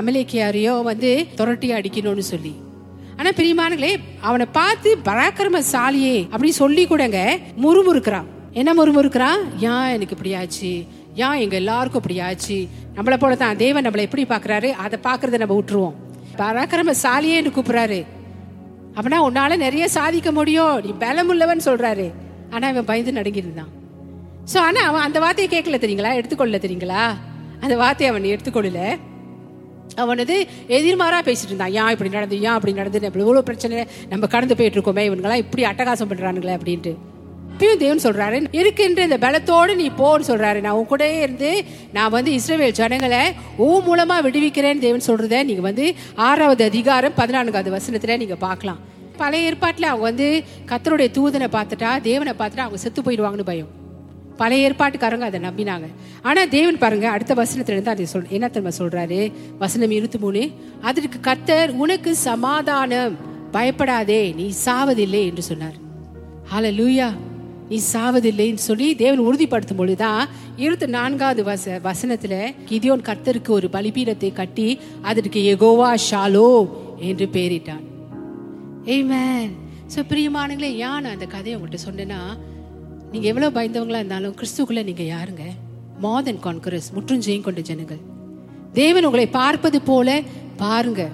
[0.00, 2.54] அமலேக்கியாரையோ வந்து துரட்டி அடிக்கணும்னு சொல்லி.
[3.20, 7.18] ஆனா பிரியமானங்களே அவனை பார்த்து பராக்கிரமசாலியே அப்படின்னு சொல்லி கூடங்க
[7.62, 8.24] முறுமுறுக்கிறான்.
[8.52, 10.84] என்ன முறுமுறுக்கிறான் ஏன் எனக்கு இப்படி ஆச்சு.
[11.14, 12.68] ஏன் எங்க எல்லாருக்கும் இப்படி ஆச்சு.
[12.94, 15.94] நம்மளை போல தான் தேவன் நம்மளை எப்படி பாக்குறாரு அதை பாக்குறத நம்ம விட்டுருவோம்.
[16.38, 18.06] பராக்கிரமசாலியேன்னு கூப்பிடுறாரு.
[18.94, 20.80] அப்படின்னா உன்னால நிறைய சாதிக்க முடியும்.
[20.84, 22.12] நீ பலமுள்ளவன் சொல்றாரு.
[22.50, 23.70] ஆனா இவன் பயந்து நடுங்கிருந்தான்
[24.52, 26.14] சோ ஆனா அவன் அந்த வார்த்தையை கேட்கல தெரியுங்களா?
[26.14, 27.04] எடுத்துக்கொள்ள தெரியுங்களா?
[27.60, 28.98] அந்த வார்த்தையை அவன் எடுத்துக்கொள்ளல.
[29.96, 30.34] அவனது
[30.78, 31.72] எதிர்மாறா பேசிட்டு இருந்தான்.
[31.72, 35.64] ஏன் இப்படி நடந்து ஏன் அப்படி நடந்து இப்படி இவ்வளோ பிரச்சனை நம்ம கடந்து போயிட்டு இருக்கோமே இவங்களாம் இப்படி
[35.70, 36.92] அட்டகாசம் பண்ணுறானுங்களே அப்படின்ட்டு.
[37.54, 40.60] இப்பயும் தேவன் சொல்றாரு இருக்கின்ற இந்த பலத்தோடு நீ போன்னு சொல்றாரு.
[40.64, 41.50] நான் உன் கூடயே இருந்து
[41.96, 43.22] நான் வந்து இஸ்ரேவேல் ஜனங்களை
[43.64, 45.94] ஓ மூலமா விடுவிக்கிறேன்னு தேவன் சொல்றத நீங்க வந்து
[46.28, 48.80] ஆறாவது அதிகாரம் பதினான்காவது வசனத்துல நீங்க பார்க்கலாம்.
[49.18, 53.70] பழைய ஏற்பாட்டில் அவங்க வந்து கத்தருடைய தூதனை பார்த்துட்டா தேவனை பார்த்துட்டா அவங்க செத்து போயிடுவாங்கன்னு பயம்.
[54.40, 55.86] பழைய ஏற்பாட்டுக்காரங்க அதை நம்பினாங்க.
[56.28, 59.20] ஆனா தேவன் பாருங்க அடுத்த வசனத்திலிருந்து அதை சொல் என்ன தெரியுமா சொல்றாரு?
[59.62, 60.42] வசனம் இருபத்தி மூணு
[60.88, 63.16] அதற்கு கத்தர் உனக்கு சமாதானம்
[63.56, 65.76] பயப்படாதே நீ சாவதில்லை என்று சொன்னார்.
[66.52, 67.08] ஹalleluya
[67.70, 70.22] நீ சாவதில்லைன்னு சொல்லி தேவன் உறுதிப்படுத்தும் பொழுதுதான்
[70.62, 72.34] இருபத்தி நான்காவது வச வசனத்துல
[72.68, 74.68] கிதியோன் கர்த்தருக்கு ஒரு பலிபீடத்தை கட்டி
[75.10, 76.48] அதற்கு எகோவா ஷாலோ
[77.08, 77.84] என்று பெயரிட்டான்.
[79.10, 79.52] மேன்
[79.94, 82.20] ஸோ பிரியமானங்களே ஏன் நான் அந்த கதையை உங்கள்கிட்ட சொன்னேன்னா
[83.10, 85.40] நீங்க எவ்வளவு பயந்தவங்களா இருந்தாலும் கிறிஸ்துக்குள்ள நீங்க யாருங்க?
[85.98, 88.00] மோர் தென் கான்கரஸ் முற்றும் கொண்ட ஜனங்கள்.
[88.72, 90.22] தேவன் உங்களை பார்ப்பது போல
[90.56, 91.08] பாருங்க.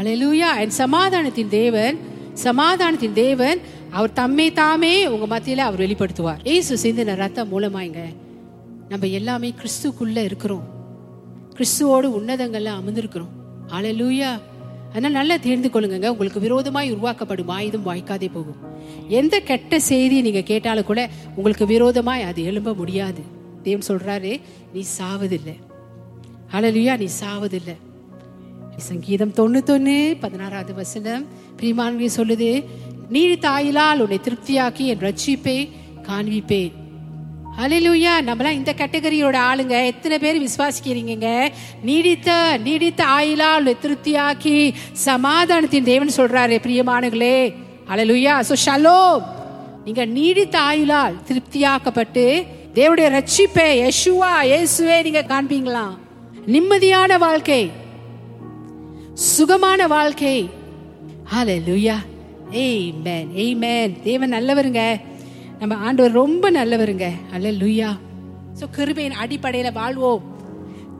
[0.00, 1.98] அலலூயா என் சமாதானத்தின் தேவன்
[2.34, 6.38] சமாதானத்தின் தேவன் அவர் தம்மை தாமே உங்க மத்தியில அவர் வெளிப்படுத்துவார்.
[6.42, 7.98] ஏசு சிந்தின ரத்தம் மூலமாங்க
[8.88, 10.64] நம்ம எல்லாமே கிறிஸ்துக்குள்ள இருக்கிறோம்.
[11.56, 13.32] கிறிஸ்துவோடு உன்னதங்கள்ல அமர்ந்திருக்கிறோம்.
[13.68, 14.40] அலலூயா
[14.92, 18.56] அதனால் நல்லா தெரிந்து கொள்ளுங்க உங்களுக்கு விரோதமாய் உருவாக்கப்படும் ஆயுதம் வாய்க்காதே போகும்.
[19.08, 23.22] எந்த கெட்ட செய்தி நீங்க கேட்டாலும் கூட உங்களுக்கு விரோதமாய் அது எழும்ப முடியாது.
[23.62, 24.40] தேவன் சொல்றாரு
[24.72, 25.56] நீ சாவதில்லை.
[26.52, 27.76] அழலியா நீ சாவதில்லை.
[28.76, 31.26] சங்கீதம் தொண்ணூத்தொன்னு பதினாறாவது வசனம்.
[31.60, 32.64] பிரிமான்வி சொல்லுது
[33.08, 35.70] நீர் தாயிலால் உன்னை திருப்தியாக்கி என் ரட்சிப்பை
[36.02, 36.72] காண்பிப்பேன்.
[37.58, 39.84] ஹalleluya நம்மளாம் இந்த கேட்டகரியோட ஆளுங்க.
[39.84, 47.54] எத்தனை பேர் விசுவாசிக்கிறீங்க நீடித்த நீடித்த ஆயிலால் திருப்தியாக்கி சமாதானத்தின் தேவன் சொல்றாரு பிரியமானங்களே
[47.88, 49.22] அலலுயா சோ ஷலோ
[49.84, 55.84] நீங்க நீடித்த ஆயுளால் திருப்தியாக்கப்பட்டு தேவடைய ரட்சிப்பை யசுவா இயேசுவே நீங்க காண்பீங்களா?
[56.46, 57.70] நிம்மதியான வாழ்க்கை.
[59.14, 60.50] சுகமான வாழ்க்கை.
[61.34, 61.96] ஹalleluya
[62.50, 65.00] ஆமென் ஆமென் தேவன் நல்லவருங்க.
[65.62, 67.10] நம்ம ஆண்டவர் ரொம்ப நல்லவருங்க.
[67.32, 67.98] அல்ல லுய்யா
[68.60, 70.22] ஸோ கிருபையின் அடிப்படையில் வாழ்வோம்.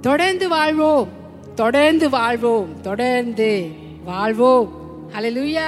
[0.01, 1.09] தொடர்ந்து வாழ்வோம்.
[1.55, 2.81] தொடர்ந்து வாழ்வோம்.
[2.81, 3.71] தொடர்ந்து
[4.05, 4.73] வாழ்வோம்.
[5.13, 5.67] ஹalleluya